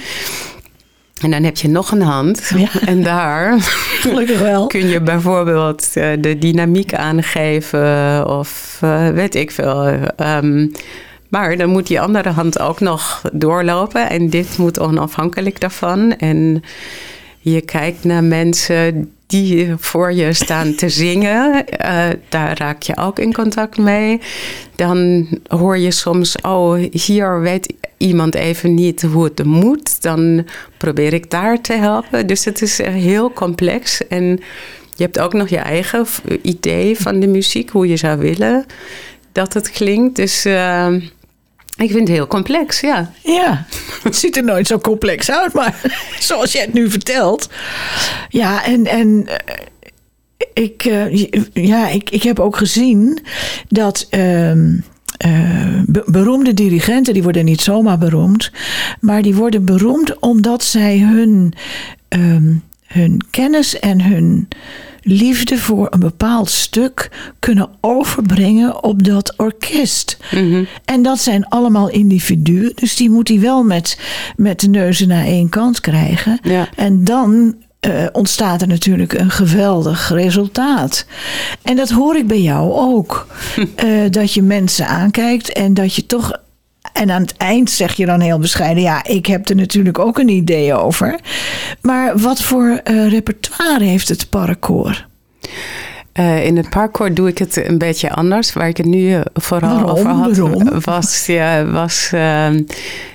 En 1.22 1.32
dan 1.32 1.44
heb 1.44 1.58
je 1.58 1.70
nog 1.70 1.92
een 1.92 2.02
hand. 2.02 2.52
Ja. 2.56 2.70
En 2.86 3.04
daar 3.04 3.60
Gelukkig 4.02 4.40
wel. 4.40 4.68
kun 4.68 4.88
je 4.88 5.02
bijvoorbeeld 5.02 5.92
uh, 5.96 6.12
de 6.20 6.38
dynamiek 6.38 6.94
aangeven. 6.94 8.28
Of 8.28 8.80
uh, 8.84 9.10
weet 9.10 9.36
ik 9.36 9.52
veel. 9.52 9.88
Um, 10.18 10.72
maar 11.30 11.58
dan 11.58 11.70
moet 11.70 11.88
die 11.88 12.02
andere 12.02 12.30
hand 12.30 12.60
ook 12.60 12.80
nog 12.80 13.22
doorlopen. 13.34 14.10
En 14.10 14.30
dit 14.30 14.58
moet 14.58 14.80
onafhankelijk 14.80 15.60
daarvan. 15.60 16.16
En 16.18 16.64
je 17.40 17.62
kijkt 17.62 18.04
naar 18.04 18.24
mensen 18.24 19.12
die 19.30 19.74
voor 19.78 20.14
je 20.14 20.34
staan 20.34 20.76
te 20.76 20.90
zingen. 20.90 21.66
Uh, 21.82 22.08
daar 22.30 22.58
raak 22.58 22.82
je 22.82 22.98
ook 22.98 23.20
in 23.20 23.34
contact 23.34 23.78
mee. 23.78 24.22
Dan 24.76 25.28
hoor 25.48 25.78
je 25.78 25.92
soms, 25.92 26.36
oh, 26.42 26.84
hier 26.92 27.42
weet 27.42 27.74
iemand 27.98 28.36
even 28.36 28.74
niet 28.74 29.02
hoe 29.02 29.24
het 29.24 29.44
moet. 29.44 30.02
Dan 30.02 30.46
probeer 30.78 31.14
ik 31.14 31.30
daar 31.30 31.62
te 31.62 31.74
helpen. 31.74 32.28
Dus 32.28 32.46
het 32.46 32.62
is 32.62 32.78
heel 32.78 33.34
complex. 33.34 34.08
En 34.08 34.26
je 34.96 35.04
hebt 35.04 35.20
ook 35.20 35.34
nog 35.34 35.48
je 35.48 35.58
eigen 35.58 36.06
idee 36.42 37.00
van 37.00 37.20
de 37.20 37.28
muziek, 37.28 37.70
hoe 37.70 37.88
je 37.88 37.98
zou 37.98 38.20
willen 38.20 38.66
dat 39.32 39.54
het 39.54 39.72
klinkt. 39.72 40.16
Dus. 40.16 40.46
Uh, 40.46 40.94
ik 41.80 41.92
vind 41.92 42.08
het 42.08 42.18
heel 42.18 42.28
complex, 42.28 42.80
ja. 42.80 43.12
Ja, 43.24 43.66
het 44.04 44.16
ziet 44.16 44.38
er 44.38 44.44
nooit 44.44 44.68
zo 44.68 44.80
complex 44.80 45.32
uit, 45.32 45.54
maar 45.54 45.82
zoals 46.20 46.52
jij 46.52 46.62
het 46.62 46.74
nu 46.74 46.90
vertelt. 46.90 47.50
Ja, 48.30 48.66
en, 48.66 48.86
en 48.86 49.28
ik, 50.54 50.86
uh, 50.86 51.26
ja, 51.54 51.88
ik, 51.88 52.10
ik 52.10 52.24
heb 52.24 52.40
ook 52.40 52.58
gezien 52.58 53.20
dat. 53.68 54.08
Uh, 54.12 54.52
uh, 55.26 55.82
beroemde 56.06 56.54
dirigenten, 56.54 57.14
die 57.14 57.24
worden 57.24 57.46
niet 57.46 57.62
zomaar 57.62 57.98
beroemd, 57.98 58.52
maar 59.00 59.22
die 59.22 59.36
worden 59.36 59.66
beroemd 59.66 60.20
omdat 60.20 60.64
zij 60.64 61.00
hun, 61.00 61.54
um, 62.10 62.64
hun 62.86 63.26
kennis 63.30 63.80
en 63.80 64.02
hun 64.02 64.48
liefde 65.02 65.58
voor 65.58 65.88
een 65.90 66.00
bepaald 66.00 66.50
stuk 66.50 67.10
kunnen 67.40 67.70
overbrengen 67.82 68.84
op 68.84 69.04
dat 69.04 69.34
orkest. 69.38 70.18
Mm 70.32 70.52
-hmm. 70.52 70.68
En 70.86 71.02
dat 71.02 71.20
zijn 71.20 71.48
allemaal 71.48 71.90
individuen, 71.90 72.72
dus 72.76 72.96
die 72.96 73.10
moet 73.10 73.28
hij 73.28 73.40
wel 73.40 73.64
met, 73.64 74.00
met 74.36 74.60
de 74.60 74.70
neuzen 74.70 75.08
naar 75.08 75.26
één 75.26 75.50
kant 75.50 75.80
krijgen. 75.80 76.40
Ja. 76.44 76.70
En 76.76 77.04
dan 77.04 77.56
uh, 77.88 78.06
ontstaat 78.12 78.62
er 78.62 78.68
natuurlijk 78.68 79.14
een 79.14 79.32
geweldig 79.32 80.10
resultaat. 80.10 81.06
En 81.62 81.76
dat 81.76 81.90
hoor 81.90 82.16
ik 82.16 82.28
bij 82.28 82.42
jou 82.42 82.72
ook. 82.72 83.28
uh, 83.58 84.10
dat 84.10 84.34
je 84.34 84.42
mensen 84.42 84.88
aankijkt 84.88 85.54
en 85.54 85.74
dat 85.74 85.94
je 85.96 86.06
toch 86.06 86.32
en 87.00 87.12
aan 87.12 87.22
het 87.22 87.38
eind 87.38 87.70
zeg 87.70 87.94
je 87.94 88.06
dan 88.06 88.20
heel 88.20 88.40
bescheiden: 88.40 88.84
ja, 88.84 89.04
ik 89.04 89.26
heb 89.26 89.50
er 89.50 89.56
natuurlijk 89.56 90.00
ook 90.00 90.18
een 90.18 90.30
idee 90.30 90.74
over. 90.74 91.20
Maar 91.82 92.18
wat 92.18 92.42
voor 92.42 92.82
uh, 92.84 93.10
repertoire 93.10 93.84
heeft 93.84 94.10
het 94.10 94.30
parkour? 94.30 95.08
Uh, 96.20 96.46
in 96.46 96.58
het 96.58 96.70
parkour 96.70 97.14
doe 97.14 97.28
ik 97.28 97.38
het 97.38 97.68
een 97.68 97.78
beetje 97.78 98.12
anders. 98.12 98.54
Waar 98.54 98.68
ik 98.68 98.78
het 98.78 98.86
nu 98.86 99.10
uh, 99.10 99.22
vooral 99.34 99.70
Waarom? 99.70 99.90
over 99.90 100.10
had, 100.10 100.38
Waarom? 100.38 100.82
was, 100.82 101.26
ja, 101.26 101.66
was 101.66 102.12
uh, 102.14 102.48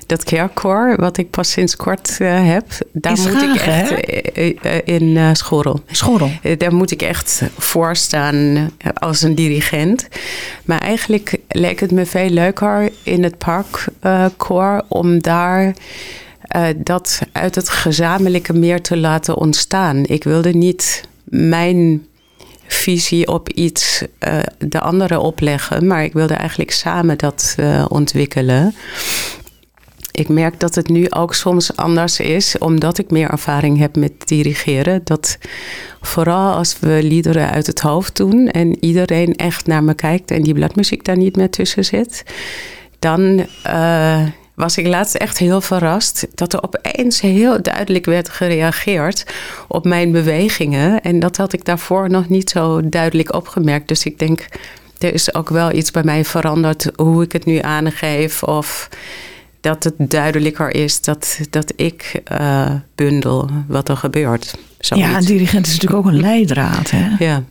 dat 0.06 0.24
kerkkoor, 0.24 0.96
wat 0.96 1.16
ik 1.16 1.30
pas 1.30 1.50
sinds 1.50 1.76
kort 1.76 2.18
heb. 2.18 2.64
Daar 2.92 3.18
moet 3.18 3.42
ik 3.42 3.54
echt 3.54 3.90
in 4.84 5.36
Schorrel. 5.36 5.80
Schorrel. 5.90 6.30
daar 6.58 6.74
moet 6.74 6.90
ik 6.90 7.02
echt 7.02 7.42
voor 7.58 7.96
staan 7.96 8.70
als 8.94 9.22
een 9.22 9.34
dirigent. 9.34 10.08
Maar 10.64 10.78
eigenlijk 10.80 11.36
leek 11.48 11.80
het 11.80 11.90
me 11.90 12.06
veel 12.06 12.30
leuker 12.30 12.90
in 13.02 13.22
het 13.22 13.38
parkkoor 13.38 14.84
om 14.88 15.22
daar. 15.22 15.74
Dat 16.76 17.20
uit 17.32 17.54
het 17.54 17.68
gezamenlijke 17.68 18.52
meer 18.52 18.80
te 18.80 18.96
laten 18.96 19.36
ontstaan. 19.36 20.04
Ik 20.04 20.24
wilde 20.24 20.50
niet 20.50 21.02
mijn 21.24 22.06
visie 22.66 23.28
op 23.28 23.48
iets 23.48 24.02
uh, 24.28 24.38
de 24.58 24.80
andere 24.80 25.18
opleggen, 25.18 25.86
maar 25.86 26.04
ik 26.04 26.12
wilde 26.12 26.34
eigenlijk 26.34 26.70
samen 26.70 27.18
dat 27.18 27.54
uh, 27.60 27.84
ontwikkelen. 27.88 28.74
Ik 30.10 30.28
merk 30.28 30.60
dat 30.60 30.74
het 30.74 30.88
nu 30.88 31.10
ook 31.10 31.34
soms 31.34 31.76
anders 31.76 32.20
is, 32.20 32.58
omdat 32.58 32.98
ik 32.98 33.10
meer 33.10 33.30
ervaring 33.30 33.78
heb 33.78 33.96
met 33.96 34.12
dirigeren. 34.24 35.00
Dat 35.04 35.38
vooral 36.00 36.54
als 36.54 36.76
we 36.80 36.98
liederen 37.02 37.50
uit 37.50 37.66
het 37.66 37.80
hoofd 37.80 38.16
doen 38.16 38.48
en 38.48 38.84
iedereen 38.84 39.36
echt 39.36 39.66
naar 39.66 39.84
me 39.84 39.94
kijkt 39.94 40.30
en 40.30 40.42
die 40.42 40.54
bladmuziek 40.54 41.04
daar 41.04 41.16
niet 41.16 41.36
meer 41.36 41.50
tussen 41.50 41.84
zit, 41.84 42.24
dan 42.98 43.46
uh, 43.66 44.26
was 44.54 44.76
ik 44.76 44.86
laatst 44.86 45.14
echt 45.14 45.38
heel 45.38 45.60
verrast 45.60 46.26
dat 46.34 46.52
er 46.52 46.62
opeens 46.62 47.20
heel 47.20 47.62
duidelijk 47.62 48.04
werd 48.04 48.28
gereageerd 48.28 49.26
op 49.68 49.84
mijn 49.84 50.12
bewegingen. 50.12 51.00
En 51.00 51.20
dat 51.20 51.36
had 51.36 51.52
ik 51.52 51.64
daarvoor 51.64 52.10
nog 52.10 52.28
niet 52.28 52.50
zo 52.50 52.88
duidelijk 52.88 53.34
opgemerkt. 53.34 53.88
Dus 53.88 54.04
ik 54.04 54.18
denk, 54.18 54.46
er 54.98 55.14
is 55.14 55.34
ook 55.34 55.48
wel 55.48 55.72
iets 55.72 55.90
bij 55.90 56.02
mij 56.02 56.24
veranderd 56.24 56.90
hoe 56.96 57.22
ik 57.22 57.32
het 57.32 57.44
nu 57.44 57.58
aangeef. 57.58 58.42
Of 58.42 58.88
dat 59.60 59.84
het 59.84 59.94
duidelijker 59.98 60.74
is 60.74 61.00
dat, 61.00 61.38
dat 61.50 61.72
ik 61.76 62.22
uh, 62.40 62.70
bundel 62.94 63.50
wat 63.68 63.88
er 63.88 63.96
gebeurt. 63.96 64.54
Zoiets. 64.78 65.08
Ja, 65.08 65.16
een 65.16 65.24
dirigent 65.24 65.66
is 65.66 65.72
natuurlijk 65.72 66.06
ook 66.06 66.12
een 66.12 66.20
leidraad. 66.20 66.90
Hè? 66.90 67.24
Ja. 67.24 67.42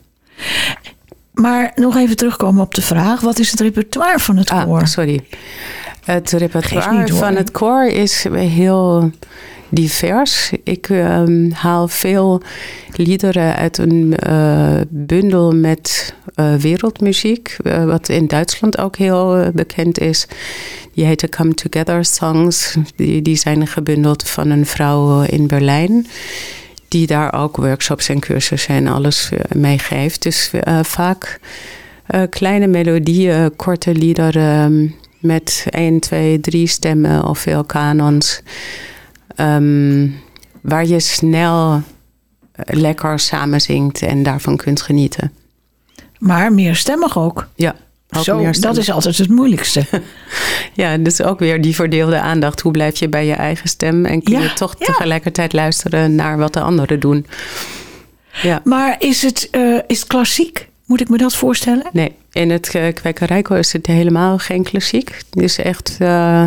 Maar 1.33 1.71
nog 1.75 1.95
even 1.97 2.15
terugkomen 2.15 2.63
op 2.63 2.75
de 2.75 2.81
vraag: 2.81 3.21
wat 3.21 3.39
is 3.39 3.51
het 3.51 3.59
repertoire 3.59 4.19
van 4.19 4.37
het 4.37 4.49
ah, 4.49 4.63
koor? 4.63 4.87
Sorry. 4.87 5.23
Het 6.03 6.31
repertoire 6.31 7.13
van 7.13 7.35
het 7.35 7.51
koor 7.51 7.85
is 7.85 8.25
heel 8.33 9.11
divers. 9.69 10.51
Ik 10.63 10.89
um, 10.89 11.51
haal 11.51 11.87
veel 11.87 12.41
liederen 12.95 13.55
uit 13.55 13.77
een 13.77 14.13
uh, 14.27 14.79
bundel 14.89 15.55
met 15.55 16.13
uh, 16.35 16.55
wereldmuziek, 16.55 17.57
uh, 17.63 17.85
wat 17.85 18.09
in 18.09 18.27
Duitsland 18.27 18.77
ook 18.77 18.95
heel 18.95 19.51
bekend 19.53 19.99
is. 19.99 20.27
Die 20.93 21.05
heette 21.05 21.29
Come 21.29 21.53
Together 21.53 22.05
Songs. 22.05 22.75
Die, 22.95 23.21
die 23.21 23.35
zijn 23.35 23.67
gebundeld 23.67 24.29
van 24.29 24.49
een 24.49 24.65
vrouw 24.65 25.21
in 25.21 25.47
Berlijn 25.47 26.07
die 26.87 27.07
daar 27.07 27.33
ook 27.33 27.57
workshops 27.57 28.09
en 28.09 28.19
cursussen 28.19 28.75
en 28.75 28.87
alles 28.87 29.29
mee 29.55 29.79
geeft. 29.79 30.23
Dus 30.23 30.51
vaak 30.81 31.39
kleine 32.29 32.67
melodieën, 32.67 33.55
korte 33.55 33.93
liederen 33.93 34.95
met 35.23 35.65
1, 35.69 35.99
2, 35.99 36.39
3 36.39 36.67
stemmen 36.67 37.25
of 37.25 37.39
veel 37.39 37.63
kanons. 37.63 38.41
Um, 39.37 40.15
waar 40.61 40.85
je 40.85 40.99
snel 40.99 41.81
eh, 42.51 42.79
lekker 42.79 43.19
samen 43.19 43.61
zingt 43.61 44.01
en 44.01 44.23
daarvan 44.23 44.57
kunt 44.57 44.81
genieten. 44.81 45.31
Maar 46.19 46.53
meerstemmig 46.53 47.17
ook. 47.17 47.47
Ja. 47.55 47.75
Ook 48.17 48.23
Zo, 48.23 48.51
dat 48.59 48.77
is 48.77 48.91
altijd 48.91 49.17
het 49.17 49.29
moeilijkste. 49.29 49.85
ja, 50.73 50.97
dus 50.97 51.21
ook 51.21 51.39
weer 51.39 51.61
die 51.61 51.75
verdeelde 51.75 52.19
aandacht. 52.19 52.61
Hoe 52.61 52.71
blijf 52.71 52.99
je 52.99 53.09
bij 53.09 53.25
je 53.25 53.33
eigen 53.33 53.69
stem 53.69 54.05
en 54.05 54.23
kun 54.23 54.41
je 54.41 54.53
toch 54.53 54.75
tegelijkertijd 54.75 55.53
luisteren 55.53 56.15
naar 56.15 56.37
wat 56.37 56.53
de 56.53 56.61
anderen 56.61 56.99
doen? 56.99 57.25
Ja. 58.41 58.61
Maar 58.63 58.95
is 58.99 59.21
het, 59.21 59.47
uh, 59.51 59.79
is 59.87 59.99
het 59.99 60.07
klassiek? 60.07 60.69
Moet 60.85 61.01
ik 61.01 61.09
me 61.09 61.17
dat 61.17 61.35
voorstellen? 61.35 61.89
Nee, 61.91 62.15
in 62.33 62.49
het 62.49 62.73
uh, 62.73 62.93
Kwekerijko 62.93 63.55
is 63.55 63.73
het 63.73 63.87
helemaal 63.87 64.37
geen 64.37 64.63
klassiek. 64.63 65.09
Het 65.09 65.43
is 65.43 65.57
echt 65.57 65.97
uh, 66.01 66.45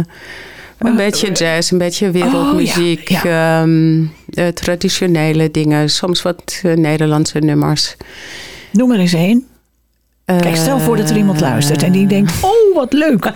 een 0.79 0.97
beetje 0.97 1.33
jazz, 1.33 1.71
een 1.71 1.79
beetje 1.79 2.11
wereldmuziek. 2.11 3.11
Oh, 3.13 3.23
ja, 3.23 3.63
um, 3.63 4.13
traditionele 4.55 5.51
dingen, 5.51 5.91
soms 5.91 6.23
wat 6.23 6.61
Nederlandse 6.63 7.39
nummers. 7.39 7.97
Noem 8.73 8.93
er 8.93 8.99
eens 8.99 9.13
één. 9.13 9.47
Kijk, 10.25 10.57
stel 10.57 10.79
voor 10.79 10.97
dat 10.97 11.11
er 11.11 11.17
iemand 11.17 11.41
luistert 11.41 11.83
en 11.83 11.93
die 11.93 12.07
denkt: 12.07 12.33
Oh, 12.43 12.75
wat 12.75 12.93
leuk. 12.93 13.33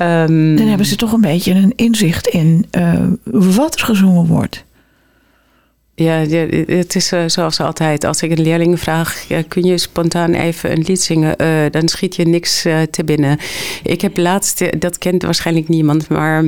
um, 0.00 0.56
Dan 0.58 0.66
hebben 0.66 0.86
ze 0.86 0.96
toch 0.96 1.12
een 1.12 1.20
beetje 1.20 1.54
een 1.54 1.72
inzicht 1.76 2.26
in 2.26 2.66
wat 3.30 3.74
er 3.74 3.84
gezongen 3.84 4.26
wordt. 4.26 4.64
Ja, 5.98 6.12
het 6.66 6.94
is 6.94 7.12
uh, 7.12 7.22
zoals 7.26 7.60
altijd. 7.60 8.04
Als 8.04 8.22
ik 8.22 8.30
een 8.30 8.42
leerling 8.42 8.80
vraag, 8.80 9.24
kun 9.48 9.64
je 9.64 9.78
spontaan 9.78 10.32
even 10.32 10.72
een 10.72 10.84
lied 10.86 11.00
zingen? 11.00 11.42
Uh, 11.42 11.70
dan 11.70 11.88
schiet 11.88 12.16
je 12.16 12.24
niks 12.24 12.66
uh, 12.66 12.82
te 12.82 13.04
binnen. 13.04 13.38
Ik 13.82 14.00
heb 14.00 14.16
laatst, 14.16 14.80
dat 14.80 14.98
kent 14.98 15.22
waarschijnlijk 15.22 15.68
niemand, 15.68 16.08
maar 16.08 16.44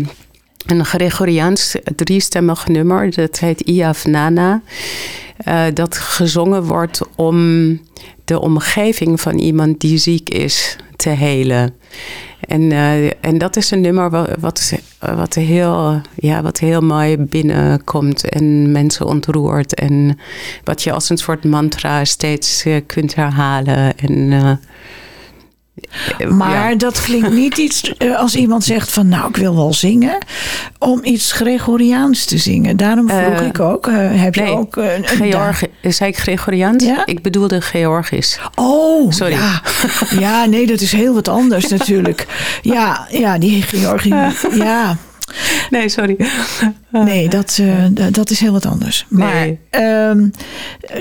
een 0.67 0.85
Gregoriaans 0.85 1.77
driestemmig 1.97 2.69
nummer. 2.69 3.15
Dat 3.15 3.39
heet 3.39 3.61
Iaf 3.61 4.07
Nana. 4.07 4.63
Dat 5.75 5.97
gezongen 5.97 6.63
wordt 6.63 7.01
om 7.17 7.81
de 8.25 8.41
omgeving 8.41 9.21
van 9.21 9.39
iemand 9.39 9.81
die 9.81 9.99
ziek 9.99 10.29
is 10.29 10.77
te 10.97 11.09
helen. 11.09 11.75
En, 12.41 12.63
uh, 12.63 13.07
en 13.07 13.39
dat 13.39 13.57
is 13.57 13.71
een 13.71 13.81
nummer 13.81 14.11
wat, 14.11 14.29
wat, 14.41 14.73
wat, 14.99 15.35
heel, 15.35 16.01
ja, 16.15 16.43
wat 16.43 16.59
heel 16.59 16.81
mooi 16.81 17.17
binnenkomt 17.17 18.29
en 18.29 18.73
mensen 18.73 19.07
ontroert. 19.07 19.75
En 19.75 20.19
wat 20.65 20.83
je 20.83 20.93
als 20.93 21.09
een 21.09 21.19
soort 21.19 21.45
mantra 21.45 22.05
steeds 22.05 22.67
uh, 22.67 22.81
kunt 22.87 23.15
herhalen. 23.15 23.99
En, 23.99 24.61
uh, 26.19 26.29
maar 26.29 26.79
dat 26.79 27.03
klinkt 27.03 27.31
niet 27.33 27.59
iets 27.59 27.93
eh, 27.97 28.17
als 28.17 28.37
iemand 28.37 28.65
zegt 28.65 28.93
van 28.93 29.09
nou 29.09 29.29
ik 29.29 29.37
wil 29.37 29.57
wel 29.57 29.73
zingen 29.73 30.19
om 30.79 31.01
iets 31.03 31.33
Gregoriaans 31.33 32.25
te 32.25 32.39
zingen. 32.39 32.77
Daarom 32.77 33.09
vroeg 33.09 33.41
uh, 33.41 33.47
ik 33.47 33.61
ook, 33.61 33.87
uh, 33.87 33.95
heb 33.99 34.37
nee, 34.37 34.47
je 34.47 34.53
ook 34.53 34.77
een 34.77 35.05
Georg, 35.05 35.63
zei 35.83 36.11
ik 36.11 36.19
Gregoriaans? 36.19 36.85
Ja? 36.85 37.07
Ik 37.07 37.23
bedoelde 37.23 37.61
Georgisch. 37.61 38.39
Oh, 38.55 39.11
sorry. 39.11 39.33
Ja. 39.33 39.63
ja, 40.19 40.45
nee, 40.45 40.67
dat 40.67 40.81
is 40.81 40.93
heel 40.93 41.15
wat 41.15 41.29
anders 41.29 41.69
natuurlijk. 41.69 42.27
Ja, 42.63 43.07
ja, 43.11 43.39
die 43.39 43.63
Georgie. 43.63 44.15
Ja. 44.55 44.97
Nee, 45.71 45.89
sorry. 45.89 46.17
Nee, 46.91 47.29
dat, 47.29 47.59
uh, 47.61 47.85
dat 48.11 48.31
is 48.31 48.41
heel 48.41 48.53
wat 48.53 48.67
anders. 48.67 49.07
Maar 49.09 49.47
nee. 49.71 50.31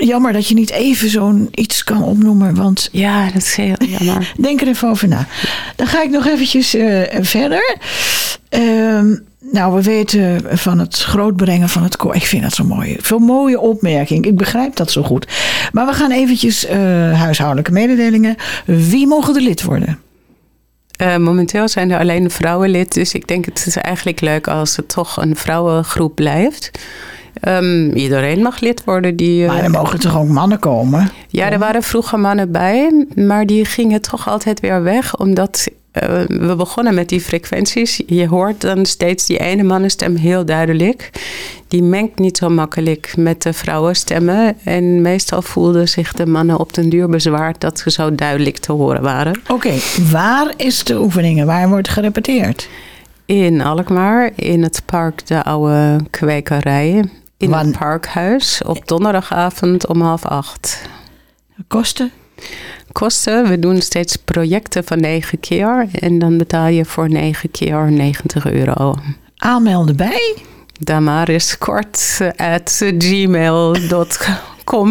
jammer 0.00 0.32
dat 0.32 0.46
je 0.46 0.54
niet 0.54 0.70
even 0.70 1.08
zo'n 1.10 1.48
iets 1.50 1.84
kan 1.84 2.02
opnoemen. 2.02 2.54
Want 2.54 2.88
ja, 2.92 3.24
dat 3.24 3.42
is 3.42 3.54
heel 3.54 3.76
jammer. 3.86 4.32
Denk 4.40 4.60
er 4.60 4.68
even 4.68 4.88
over 4.88 5.08
na. 5.08 5.26
Dan 5.76 5.86
ga 5.86 6.02
ik 6.02 6.10
nog 6.10 6.26
eventjes 6.26 6.74
uh, 6.74 7.02
verder. 7.20 7.76
Uh, 8.50 9.02
nou, 9.52 9.74
we 9.74 9.82
weten 9.82 10.58
van 10.58 10.78
het 10.78 10.98
grootbrengen 10.98 11.68
van 11.68 11.82
het 11.82 11.96
koor. 11.96 12.14
Ik 12.14 12.26
vind 12.26 12.42
dat 12.42 12.52
zo 12.52 12.64
mooi. 12.64 12.96
Veel 13.00 13.18
mooie 13.18 13.60
opmerking. 13.60 14.24
Ik 14.26 14.36
begrijp 14.36 14.76
dat 14.76 14.90
zo 14.90 15.02
goed. 15.02 15.26
Maar 15.72 15.86
we 15.86 15.92
gaan 15.92 16.10
eventjes 16.10 16.66
uh, 16.66 16.72
huishoudelijke 17.20 17.72
mededelingen. 17.72 18.36
Wie 18.64 19.06
mogen 19.06 19.34
er 19.34 19.42
lid 19.42 19.62
worden? 19.62 19.98
Uh, 21.02 21.16
momenteel 21.16 21.68
zijn 21.68 21.90
er 21.90 21.98
alleen 21.98 22.30
vrouwen 22.30 22.70
lid. 22.70 22.94
Dus 22.94 23.14
ik 23.14 23.28
denk 23.28 23.44
het 23.44 23.66
is 23.66 23.76
eigenlijk 23.76 24.20
leuk 24.20 24.48
als 24.48 24.76
het 24.76 24.88
toch 24.88 25.16
een 25.16 25.36
vrouwengroep 25.36 26.14
blijft. 26.14 26.70
Um, 27.48 27.90
iedereen 27.92 28.42
mag 28.42 28.60
lid 28.60 28.84
worden. 28.84 29.16
Die, 29.16 29.42
uh, 29.42 29.48
maar 29.48 29.62
er 29.62 29.70
mogen 29.70 30.00
toch 30.00 30.18
ook 30.18 30.28
mannen 30.28 30.58
komen? 30.58 31.10
Ja, 31.28 31.50
er 31.50 31.58
waren 31.58 31.82
vroeger 31.82 32.18
mannen 32.18 32.52
bij. 32.52 33.06
Maar 33.14 33.46
die 33.46 33.64
gingen 33.64 34.00
toch 34.00 34.28
altijd 34.28 34.60
weer 34.60 34.82
weg. 34.82 35.16
Omdat 35.16 35.68
we 36.26 36.54
begonnen 36.56 36.94
met 36.94 37.08
die 37.08 37.20
frequenties. 37.20 38.02
Je 38.06 38.28
hoort 38.28 38.60
dan 38.60 38.86
steeds 38.86 39.26
die 39.26 39.38
ene 39.38 39.62
mannenstem 39.62 40.16
heel 40.16 40.44
duidelijk. 40.44 41.10
Die 41.68 41.82
mengt 41.82 42.18
niet 42.18 42.36
zo 42.36 42.48
makkelijk 42.48 43.14
met 43.16 43.42
de 43.42 43.52
vrouwenstemmen. 43.52 44.56
En 44.64 45.02
meestal 45.02 45.42
voelden 45.42 45.88
zich 45.88 46.12
de 46.12 46.26
mannen 46.26 46.58
op 46.58 46.74
den 46.74 46.88
duur 46.88 47.08
bezwaard 47.08 47.60
dat 47.60 47.78
ze 47.78 47.90
zo 47.90 48.14
duidelijk 48.14 48.58
te 48.58 48.72
horen 48.72 49.02
waren. 49.02 49.40
Oké, 49.48 49.72
waar 50.10 50.52
is 50.56 50.84
de 50.84 51.00
oefeningen? 51.00 51.46
Waar 51.46 51.68
wordt 51.68 51.88
gerepeteerd? 51.88 52.68
In 53.24 53.60
Alkmaar, 53.60 54.30
in 54.34 54.62
het 54.62 54.82
park 54.86 55.26
De 55.26 55.44
Oude 55.44 56.00
Kwekerij. 56.10 57.04
In 57.36 57.52
het 57.52 57.78
parkhuis 57.78 58.62
op 58.66 58.88
donderdagavond 58.88 59.86
om 59.86 60.00
half 60.00 60.24
acht. 60.24 60.82
Kosten? 61.68 62.10
Kosten. 62.92 63.48
We 63.48 63.58
doen 63.58 63.80
steeds 63.80 64.16
projecten 64.16 64.84
van 64.84 65.00
negen 65.00 65.40
keer. 65.40 65.88
En 65.92 66.18
dan 66.18 66.38
betaal 66.38 66.66
je 66.66 66.84
voor 66.84 67.10
negen 67.10 67.50
keer 67.50 67.92
90 67.92 68.46
euro. 68.46 68.94
Aanmelden 69.36 69.96
bij? 69.96 70.36
Damaris 70.80 71.58
kort 71.58 72.20
at 72.36 72.84
gmail.com 72.98 74.38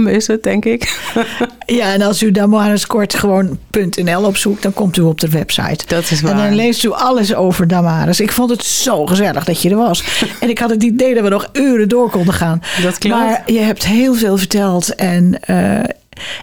is 0.07 0.27
het, 0.27 0.43
denk 0.43 0.65
ik. 0.65 1.11
ja, 1.79 1.93
en 1.93 2.01
als 2.01 2.23
u 2.23 2.31
Damaris 2.31 2.87
kort 2.87 3.15
gewoon 3.15 3.59
.nl 3.95 4.23
opzoekt, 4.23 4.61
dan 4.61 4.73
komt 4.73 4.97
u 4.97 5.01
op 5.01 5.19
de 5.19 5.29
website. 5.29 5.85
Dat 5.87 6.11
is 6.11 6.21
waar. 6.21 6.31
En 6.31 6.37
dan 6.37 6.55
leest 6.55 6.83
u 6.83 6.91
alles 6.91 7.35
over 7.35 7.67
Damaris. 7.67 8.19
Ik 8.19 8.31
vond 8.31 8.49
het 8.49 8.63
zo 8.63 9.05
gezellig 9.05 9.43
dat 9.43 9.61
je 9.61 9.69
er 9.69 9.75
was. 9.75 10.03
en 10.41 10.49
ik 10.49 10.59
had 10.59 10.69
het 10.69 10.83
idee 10.83 11.13
dat 11.13 11.23
we 11.23 11.29
nog 11.29 11.49
uren 11.53 11.89
door 11.89 12.09
konden 12.09 12.33
gaan. 12.33 12.61
Dat 12.81 12.97
klopt. 12.97 13.15
Maar 13.15 13.43
je 13.45 13.59
hebt 13.59 13.85
heel 13.85 14.13
veel 14.13 14.37
verteld 14.37 14.95
en... 14.95 15.39
Uh, 15.49 15.79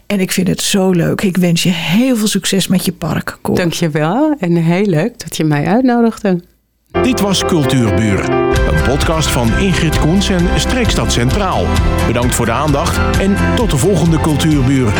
en 0.06 0.20
ik 0.20 0.32
vind 0.32 0.48
het 0.48 0.60
zo 0.60 0.90
leuk. 0.90 1.20
Ik 1.20 1.36
wens 1.36 1.62
je 1.62 1.70
heel 1.70 2.16
veel 2.16 2.26
succes 2.26 2.68
met 2.68 2.84
je 2.84 2.92
park. 2.92 3.38
Dank 3.52 3.72
je 3.72 3.90
wel. 3.90 4.36
En 4.38 4.56
heel 4.56 4.86
leuk 4.86 5.18
dat 5.18 5.36
je 5.36 5.44
mij 5.44 5.66
uitnodigde. 5.66 6.40
Dit 7.02 7.20
was 7.20 7.44
Cultuurbuur. 7.44 8.30
Een 8.30 8.82
podcast 8.82 9.28
van 9.28 9.58
Ingrid 9.58 9.98
Koens 9.98 10.28
en 10.28 10.60
Streekstad 10.60 11.12
Centraal. 11.12 11.66
Bedankt 12.06 12.34
voor 12.34 12.46
de 12.46 12.52
aandacht 12.52 13.20
en 13.20 13.36
tot 13.56 13.70
de 13.70 13.76
volgende 13.76 14.20
Cultuurbuur. 14.20 14.92